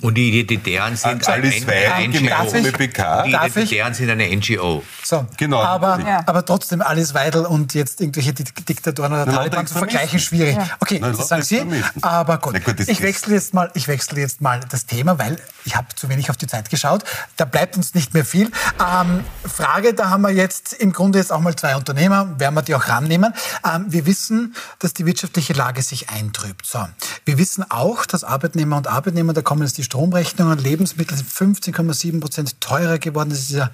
[0.00, 1.52] Und die Identitären sind ein, Weidel,
[1.92, 2.10] ein.
[2.12, 3.30] Die?
[3.30, 4.82] Identitären sind eine NGO.
[5.04, 6.00] So, Genau, aber.
[6.00, 6.22] Ja.
[6.26, 10.56] aber trotzdem Alice Weidel und jetzt irgendwelche Dik- Diktatoren oder Na, Taliban zu vergleichen, schwierig.
[10.80, 11.62] Okay, Na, das sagen Sie.
[12.02, 15.76] Aber gut, gut, ich wechsle jetzt mal, ich wechsle jetzt mal das Thema, weil ich
[15.76, 17.04] habe zu wenig auf die Zeit geschaut.
[17.36, 18.50] Da bleibt uns nicht mehr viel.
[18.80, 22.62] Ähm, Frage, da haben wir jetzt im Grunde jetzt auch mal zwei Unternehmer, werden wir
[22.62, 23.32] die auch rannehmen.
[23.64, 26.66] Ähm, wir wissen, dass die wirtschaftliche Lage sich eintrübt.
[26.66, 26.80] So,
[27.24, 32.20] wir wissen auch, dass Arbeitnehmer und Arbeitnehmer, da kommen jetzt die Stromrechnungen, Lebensmittel sind 15,7
[32.20, 33.30] Prozent teurer geworden.
[33.30, 33.70] Das ist ja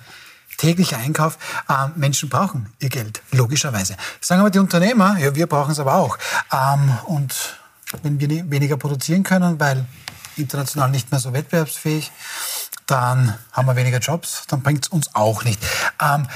[0.59, 1.39] täglicher Einkauf.
[1.69, 3.97] Ähm, Menschen brauchen ihr Geld, logischerweise.
[4.21, 6.19] Sagen aber die Unternehmer, ja, wir brauchen es aber auch.
[6.53, 7.35] Ähm, und
[8.03, 9.87] wenn wir ni- weniger produzieren können, weil
[10.37, 12.11] international nicht mehr so wettbewerbsfähig,
[12.87, 15.61] dann haben wir weniger Jobs, dann bringt es uns auch nicht.
[16.03, 16.27] Ähm,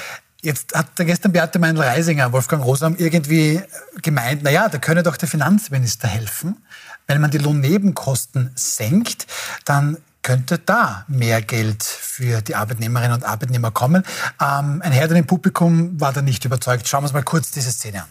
[0.42, 3.62] Jetzt hat gestern Beate Meinl-Reisinger, Wolfgang Rosam, irgendwie
[4.02, 6.62] gemeint, naja, da könne doch der Finanzminister helfen.
[7.06, 9.26] Wenn man die Lohnnebenkosten senkt,
[9.64, 14.02] dann könnte da mehr Geld für die Arbeitnehmerinnen und Arbeitnehmer kommen.
[14.40, 16.88] Ähm, ein Herr im Publikum war da nicht überzeugt.
[16.88, 18.08] Schauen wir uns mal kurz diese Szene an.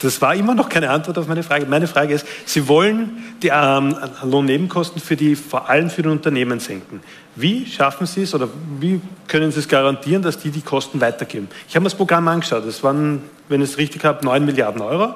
[0.00, 1.66] Das war immer noch keine Antwort auf meine Frage.
[1.66, 6.58] Meine Frage ist, Sie wollen die ähm, Lohnnebenkosten für die, vor allem für die Unternehmen
[6.58, 7.00] senken.
[7.36, 8.48] Wie schaffen Sie es oder
[8.80, 11.48] wie können Sie es garantieren, dass die die Kosten weitergeben?
[11.68, 12.64] Ich habe mir das Programm angeschaut.
[12.64, 15.14] Es waren, wenn ich es richtig habe, 9 Milliarden Euro.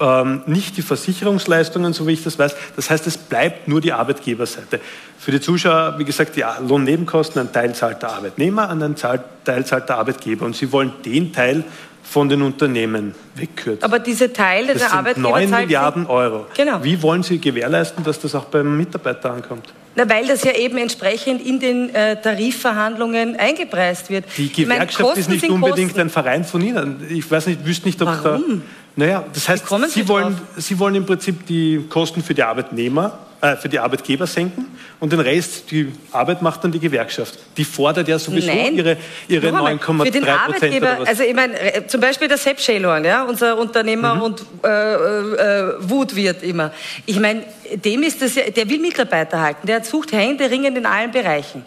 [0.00, 2.54] Ähm, nicht die Versicherungsleistungen, so wie ich das weiß.
[2.76, 4.80] Das heißt, es bleibt nur die Arbeitgeberseite.
[5.18, 9.88] Für die Zuschauer, wie gesagt, die Lohnnebenkosten, ein Teil zahlt der Arbeitnehmer, ein Teil zahlt
[9.88, 10.44] der Arbeitgeber.
[10.46, 11.64] Und Sie wollen den Teil
[12.02, 13.82] von den Unternehmen wegkürzen.
[13.82, 16.46] Aber diese Teile Das der sind Arbeitgeber 9 zahlt- Milliarden Euro.
[16.56, 16.82] Genau.
[16.84, 19.72] Wie wollen Sie gewährleisten, dass das auch beim Mitarbeiter ankommt?
[19.96, 24.24] Na, weil das ja eben entsprechend in den äh, Tarifverhandlungen eingepreist wird.
[24.36, 26.00] Die meine, Gewerkschaft Kosten ist nicht unbedingt Kosten.
[26.00, 27.06] ein Verein von Ihnen.
[27.08, 28.60] Ich weiß nicht, wüsste nicht, ob Warum?
[28.60, 28.64] da.
[28.96, 33.56] Naja, das heißt, Sie wollen, Sie wollen im Prinzip die Kosten für die Arbeitnehmer, äh,
[33.56, 34.66] für die Arbeitgeber senken
[35.00, 37.38] und den Rest, die Arbeit macht dann die Gewerkschaft.
[37.56, 38.74] Die fordert ja sowieso Nein.
[38.76, 42.28] ihre, ihre Noch einmal, 9,3 Für den Prozent Arbeitgeber, also ich meine, äh, zum Beispiel
[42.28, 44.22] der Sepp Schellhorn, ja, unser Unternehmer Mhm.
[44.22, 46.70] und äh, äh, Wutwirt immer.
[47.04, 47.42] Ich meine,
[47.74, 51.64] dem ist das ja, der will Mitarbeiter halten, der sucht händeringend in allen Bereichen.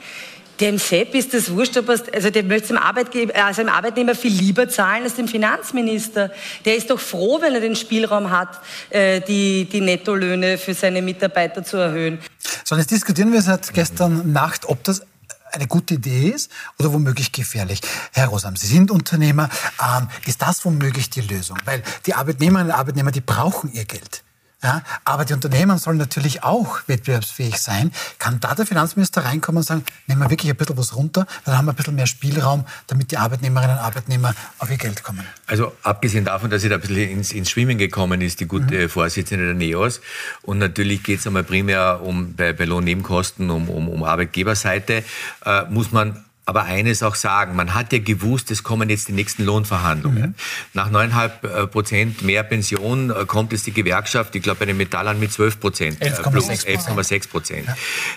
[0.59, 4.15] Dem Sepp ist das wurscht, ob er's- also der möchte dem, Arbeitgeber, also dem Arbeitnehmer
[4.15, 6.31] viel lieber zahlen als dem Finanzminister.
[6.65, 11.01] Der ist doch froh, wenn er den Spielraum hat, äh, die, die Nettolöhne für seine
[11.01, 12.19] Mitarbeiter zu erhöhen.
[12.63, 15.03] So, und jetzt diskutieren wir seit gestern Nacht, ob das
[15.51, 17.79] eine gute Idee ist oder womöglich gefährlich.
[18.11, 19.49] Herr Rosam, Sie sind Unternehmer.
[19.81, 21.57] Ähm, ist das womöglich die Lösung?
[21.65, 24.23] Weil die Arbeitnehmerinnen und Arbeitnehmer, die brauchen ihr Geld.
[24.63, 27.91] Ja, aber die Unternehmen sollen natürlich auch wettbewerbsfähig sein.
[28.17, 31.55] Kann da der Finanzminister reinkommen und sagen, nehmen wir wirklich ein bisschen was runter, dann
[31.55, 35.23] haben wir ein bisschen mehr Spielraum, damit die Arbeitnehmerinnen und Arbeitnehmer auf ihr Geld kommen.
[35.45, 38.89] Also abgesehen davon, dass sie da ein bisschen ins, ins Schwimmen gekommen ist, die gute
[38.89, 40.01] Vorsitzende der NEOS.
[40.41, 45.03] Und natürlich geht es einmal primär um bei, bei Lohnnebenkosten, um, um, um Arbeitgeberseite,
[45.45, 49.11] äh, muss man aber eines auch sagen, man hat ja gewusst, es kommen jetzt die
[49.11, 50.33] nächsten Lohnverhandlungen.
[50.73, 55.19] Nach 9,5 Prozent mehr Pension äh, kommt es die Gewerkschaft, ich glaube bei den Metallern
[55.19, 56.01] mit 12 Prozent.
[56.01, 57.67] äh, 11,6 plus 11,6 Prozent.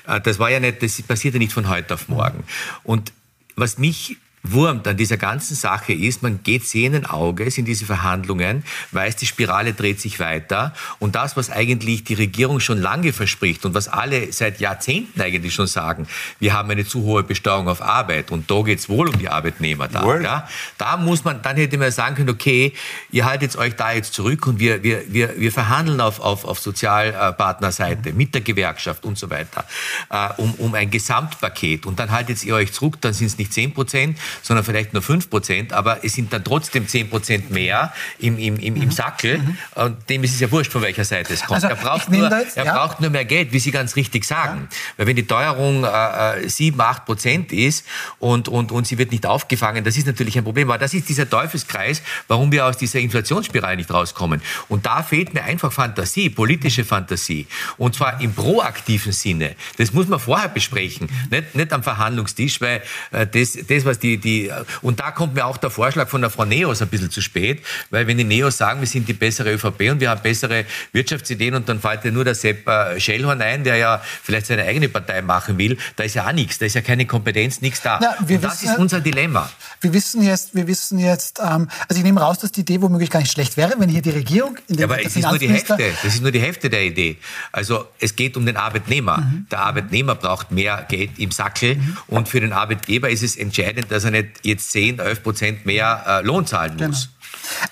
[0.06, 2.44] Äh, Das war ja nicht, das passiert ja nicht von heute auf morgen.
[2.84, 3.12] Und
[3.56, 8.64] was mich wurmt an dieser ganzen Sache ist, man geht sehenden Auges in diese Verhandlungen,
[8.92, 13.64] weiß, die Spirale dreht sich weiter und das, was eigentlich die Regierung schon lange verspricht
[13.66, 16.06] und was alle seit Jahrzehnten eigentlich schon sagen,
[16.38, 19.88] wir haben eine zu hohe Besteuerung auf Arbeit und da geht's wohl um die Arbeitnehmer
[19.88, 20.04] da.
[20.22, 20.48] Ja?
[20.78, 22.72] Da muss man, dann hätte man sagen können, okay,
[23.10, 26.60] ihr haltet euch da jetzt zurück und wir, wir, wir, wir verhandeln auf, auf, auf
[26.60, 29.64] Sozialpartnerseite mit der Gewerkschaft und so weiter,
[30.10, 31.86] äh, um, um ein Gesamtpaket.
[31.86, 35.02] Und dann haltet ihr euch zurück, dann sind es nicht 10 Prozent, sondern vielleicht nur
[35.02, 38.90] 5 Prozent, aber es sind dann trotzdem 10 Prozent mehr im, im, im, im mhm.
[38.90, 39.38] Sackel.
[39.38, 39.58] Mhm.
[39.74, 41.64] Und dem ist es ja wurscht, von welcher Seite es kommt.
[41.64, 42.74] Also, er braucht, nur, jetzt, er ja.
[42.74, 44.68] braucht nur mehr Geld, wie Sie ganz richtig sagen.
[44.70, 44.76] Ja.
[44.96, 47.86] Weil wenn die Teuerung äh, 7, 8 Prozent ist
[48.18, 50.70] und, und, und sie wird nicht aufgefangen, das ist natürlich ein Problem.
[50.70, 54.42] Aber das ist dieser Teufelskreis, warum wir aus dieser Inflationsspirale nicht rauskommen.
[54.68, 57.46] Und da fehlt mir einfach Fantasie, politische Fantasie.
[57.76, 59.56] Und zwar im proaktiven Sinne.
[59.76, 64.18] Das muss man vorher besprechen, nicht, nicht am Verhandlungstisch, weil äh, das, das, was die,
[64.24, 64.50] die,
[64.82, 67.62] und da kommt mir auch der Vorschlag von der Frau Neos ein bisschen zu spät,
[67.90, 71.54] weil wenn die Neos sagen, wir sind die bessere ÖVP und wir haben bessere Wirtschaftsideen
[71.54, 74.88] und dann fällt ja nur der Sepp äh, Schellhorn ein, der ja vielleicht seine eigene
[74.88, 78.00] Partei machen will, da ist ja auch nichts, da ist ja keine Kompetenz, nichts da.
[78.00, 79.50] Ja, und das ist unser Dilemma.
[79.80, 83.10] Wir wissen jetzt, wir wissen jetzt, ähm, also ich nehme raus, dass die Idee womöglich
[83.10, 85.48] gar nicht schlecht wäre, wenn hier die Regierung in ja, aber es ist nur die
[85.48, 85.76] Hälfte.
[86.02, 87.16] Das ist nur die Hälfte der Idee.
[87.52, 89.18] Also es geht um den Arbeitnehmer.
[89.18, 89.46] Mhm.
[89.50, 91.96] Der Arbeitnehmer braucht mehr Geld im Sackel mhm.
[92.08, 96.04] und für den Arbeitgeber ist es entscheidend, dass er nicht jetzt 10, 11 Prozent mehr
[96.06, 97.08] äh, Lohn zahlen muss.
[97.08, 97.20] Genau.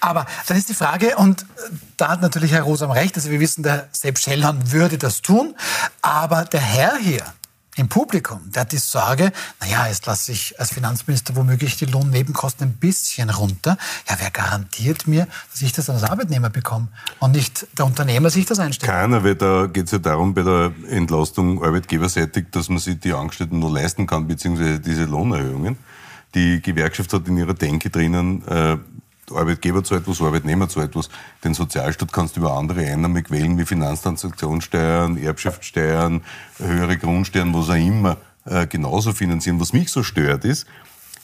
[0.00, 1.46] Aber dann ist die Frage, und
[1.96, 5.54] da hat natürlich Herr Rosam recht, also wir wissen, der Sepp Schellhorn würde das tun,
[6.02, 7.24] aber der Herr hier,
[7.78, 12.66] im Publikum, der hat die Sorge, naja, jetzt lasse ich als Finanzminister womöglich die Lohnnebenkosten
[12.66, 13.78] ein bisschen runter.
[14.08, 16.88] Ja, wer garantiert mir, dass ich das als Arbeitnehmer bekomme
[17.20, 18.90] und nicht der Unternehmer sich das einstellt?
[18.90, 23.12] Keiner, weil da geht es ja darum, bei der Entlastung arbeitgeberseitig, dass man sich die
[23.12, 25.78] Angestellten nur leisten kann, beziehungsweise diese Lohnerhöhungen.
[26.34, 28.76] Die Gewerkschaft hat in ihrer Denke drinnen, äh,
[29.30, 31.08] Arbeitgeber zu etwas, Arbeitnehmer zu etwas.
[31.44, 36.22] Den Sozialstaat kannst du über andere Einnahmen quälen, wie Finanztransaktionssteuern, Erbschaftssteuern,
[36.58, 39.60] höhere Grundsteuern, was auch immer, äh, genauso finanzieren.
[39.60, 40.66] Was mich so stört ist,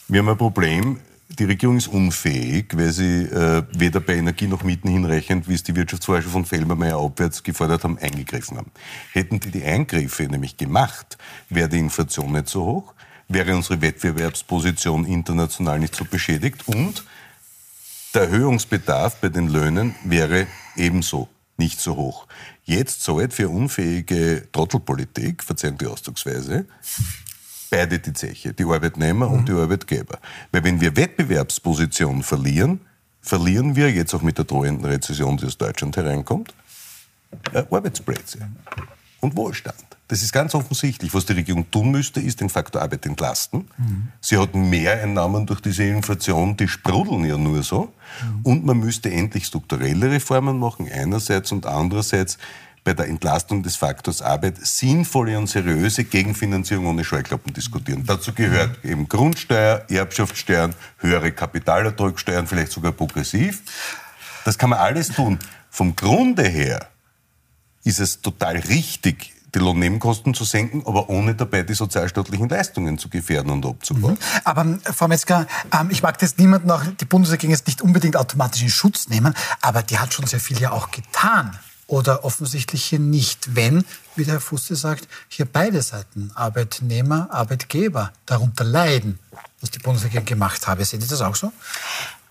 [0.09, 0.99] wir haben ein Problem,
[1.31, 5.63] die Regierung ist unfähig, weil sie äh, weder bei Energie noch Mieten hinreichend, wie es
[5.63, 8.71] die Wirtschaftsforscher von Felbermeier abwärts gefordert haben, eingegriffen haben.
[9.13, 11.17] Hätten die die Eingriffe nämlich gemacht,
[11.49, 12.95] wäre die Inflation nicht so hoch,
[13.29, 17.05] wäre unsere Wettbewerbsposition international nicht so beschädigt und
[18.15, 20.47] der Erhöhungsbedarf bei den Löhnen wäre
[20.77, 22.27] ebenso nicht so hoch.
[22.65, 26.67] Jetzt zahlt für unfähige Trottelpolitik, verzeihen die Ausdrucksweise,
[27.71, 29.35] beide die Zeche, die Arbeitnehmer mhm.
[29.35, 30.19] und die Arbeitgeber.
[30.53, 32.81] Weil wenn wir Wettbewerbsposition verlieren,
[33.21, 36.55] verlieren wir jetzt auch mit der drohenden Rezession, die aus Deutschland hereinkommt,
[37.53, 38.49] äh, Arbeitsplätze
[39.21, 39.85] und Wohlstand.
[40.15, 41.13] Das ist ganz offensichtlich.
[41.13, 43.69] Was die Regierung tun müsste, ist den Faktor Arbeit entlasten.
[43.77, 44.13] Mhm.
[44.21, 47.93] Sie hat Mehreinnahmen durch diese Inflation, die sprudeln ja nur so.
[48.23, 48.41] Mhm.
[48.45, 52.39] Und man müsste endlich strukturelle Reformen machen, einerseits und andererseits
[52.85, 58.05] bei der Entlastung des Faktors Arbeit sinnvolle und seriöse Gegenfinanzierung ohne Scheuklappen diskutieren.
[58.07, 63.63] Dazu gehört eben Grundsteuer, Erbschaftssteuern, höhere Kapitalertragssteuern, vielleicht sogar progressiv.
[64.45, 65.41] Das kann man alles tun.
[65.71, 66.87] Vom Grunde her
[67.83, 73.09] ist es total richtig, die Lohnnebenkosten zu senken, aber ohne dabei die sozialstaatlichen Leistungen zu
[73.09, 74.15] gefährden und abzubauen.
[74.15, 74.41] Mhm.
[74.45, 78.17] Aber ähm, Frau Metzger, ähm, ich mag das niemanden auch, die Bundesregierung jetzt nicht unbedingt
[78.17, 81.57] automatisch in Schutz nehmen, aber die hat schon sehr viel ja auch getan.
[81.87, 83.85] Oder offensichtlich hier nicht, wenn,
[84.17, 89.19] wie der Herr Fuste sagt, hier beide Seiten, Arbeitnehmer, Arbeitgeber, darunter leiden,
[89.61, 90.83] was die Bundesregierung gemacht habe.
[90.87, 91.53] Sehen Sie das auch so?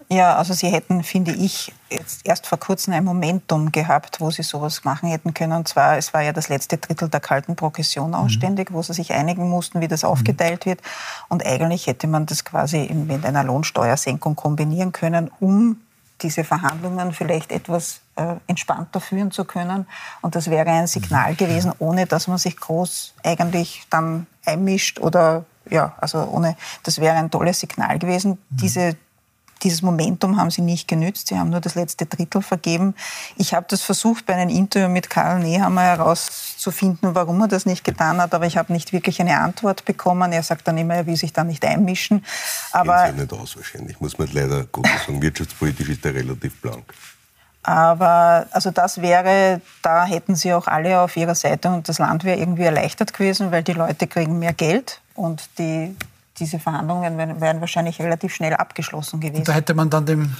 [0.10, 4.44] Ja, also Sie hätten, finde ich, jetzt erst vor kurzem ein Momentum gehabt, wo Sie
[4.44, 5.54] sowas machen hätten können.
[5.54, 8.16] Und zwar, es war ja das letzte Drittel der kalten Progression mhm.
[8.16, 8.76] ausständig, mhm.
[8.76, 10.10] wo Sie sich einigen mussten, wie das mhm.
[10.10, 10.82] aufgeteilt wird.
[11.30, 15.78] Und eigentlich hätte man das quasi mit einer Lohnsteuersenkung kombinieren können, um
[16.22, 19.88] diese Verhandlungen vielleicht etwas äh, entspannter führen zu können.
[20.22, 21.38] Und das wäre ein Signal mhm.
[21.38, 27.16] gewesen, ohne dass man sich groß eigentlich dann einmischt oder ja, also ohne, das wäre
[27.16, 28.32] ein tolles Signal gewesen.
[28.32, 28.58] Mhm.
[28.58, 28.96] Diese
[29.62, 31.28] dieses Momentum haben sie nicht genützt.
[31.28, 32.96] Sie haben nur das letzte Drittel vergeben.
[33.38, 37.84] Ich habe das versucht, bei einem Interview mit Karl Nehammer herauszufinden, warum er das nicht
[37.84, 40.32] getan hat, aber ich habe nicht wirklich eine Antwort bekommen.
[40.32, 42.26] Er sagt dann immer, er will sich da nicht einmischen.
[42.72, 45.22] Aber Gehen Sie ja nicht aus wahrscheinlich, muss man leider gut sagen.
[45.22, 46.94] Wirtschaftspolitisch ist er relativ blank.
[47.64, 52.26] Aber also das wäre, da hätten sie auch alle auf ihrer Seite und das Land
[52.26, 55.96] wäre irgendwie erleichtert gewesen, weil die Leute kriegen mehr Geld und die
[56.40, 59.40] diese Verhandlungen wären wahrscheinlich relativ schnell abgeschlossen gewesen.
[59.40, 60.36] Und da hätte man dann dem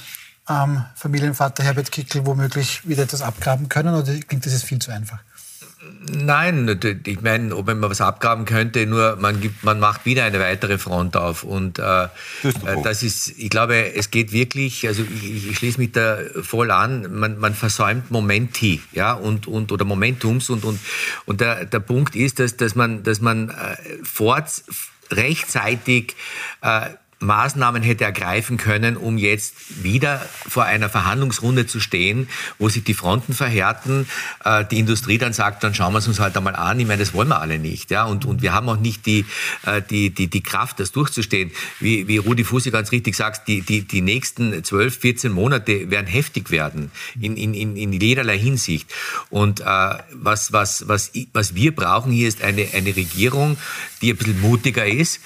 [0.48, 4.90] ähm, Familienvater Herbert Kickel womöglich wieder etwas abgraben können oder klingt das jetzt viel zu
[4.90, 5.18] einfach?
[6.06, 10.38] Nein, ich meine, ob man was abgraben könnte, nur man, gibt, man macht wieder eine
[10.40, 11.44] weitere Front auf.
[11.44, 12.10] Und äh, das,
[12.42, 16.18] ist äh, das, ist ich glaube, es geht wirklich, also ich, ich schließe mich da
[16.42, 20.50] voll an, man, man versäumt Momenti, ja, und, und, oder Momentums.
[20.50, 20.78] Und, und,
[21.26, 24.62] und der, der Punkt ist, dass, dass man, dass man äh, fort,
[25.16, 26.14] rechtzeitig
[26.62, 26.90] äh,
[27.24, 32.94] Maßnahmen hätte ergreifen können, um jetzt wieder vor einer Verhandlungsrunde zu stehen, wo sich die
[32.94, 34.06] Fronten verhärten,
[34.44, 36.78] äh, die Industrie dann sagt, dann schauen wir es uns halt einmal an.
[36.78, 37.90] Ich meine, das wollen wir alle nicht.
[37.90, 38.04] Ja?
[38.04, 39.24] Und, und wir haben auch nicht die,
[39.64, 41.50] äh, die, die, die Kraft, das durchzustehen.
[41.80, 46.06] Wie, wie Rudi Fusi ganz richtig sagt, die, die, die nächsten 12, 14 Monate werden
[46.06, 48.92] heftig werden in, in, in, in jederlei Hinsicht.
[49.30, 49.64] Und äh,
[50.12, 53.56] was, was, was, was wir brauchen hier ist eine, eine Regierung,
[54.02, 55.20] die ein bisschen mutiger ist,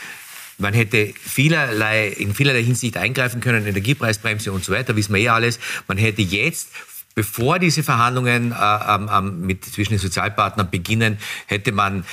[0.59, 5.29] man hätte vielerlei, in vielerlei Hinsicht eingreifen können, Energiepreisbremse und so weiter, wissen wir eh
[5.29, 5.59] alles.
[5.87, 6.69] Man hätte jetzt
[7.15, 12.05] bevor diese Verhandlungen äh, ähm, mit, zwischen den Sozialpartnern beginnen, hätte man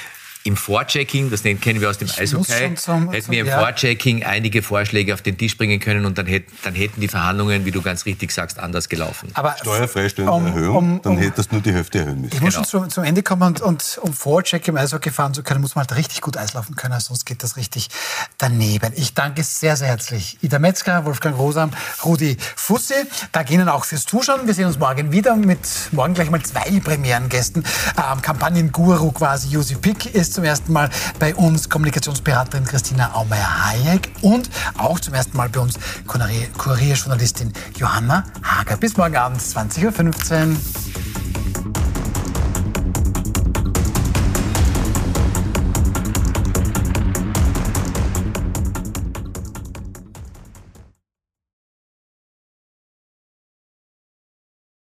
[0.46, 3.58] im Vorchecking, das kennen wir aus dem Eishockey, zum, hätten wir im ja.
[3.58, 7.66] Vorchecking einige Vorschläge auf den Tisch bringen können und dann, hätt, dann hätten die Verhandlungen,
[7.66, 9.30] wie du ganz richtig sagst, anders gelaufen.
[9.34, 12.36] Aber Steuerfreistellende um, Erhöhung, um, um, dann hättest du nur die Hälfte erhöhen müssen.
[12.36, 12.68] Ich muss genau.
[12.68, 15.74] schon zum, zum, Ende kommen und, und um Vorcheck im Eishockey fahren zu können, muss
[15.74, 17.90] man halt richtig gut Eislaufen können, sonst geht das richtig
[18.38, 18.94] daneben.
[18.96, 21.72] Ich danke sehr, sehr herzlich Ida Metzger, Wolfgang Rosam,
[22.04, 23.08] Rudi Fusse.
[23.32, 24.46] Danke Ihnen auch fürs Zuschauen.
[24.46, 25.58] Wir sehen uns morgen wieder mit
[25.92, 27.66] morgen gleich mal zwei Premierengästen.
[27.98, 34.50] Ähm, Kampagnenguru quasi, Josi Pick ist zum ersten Mal bei uns Kommunikationsberaterin Christina Aumeier-Hayek und
[34.78, 38.78] auch zum ersten Mal bei uns Kurierjournalistin Johanna Hager.
[38.78, 40.56] Bis morgen Abend, 20.15 Uhr.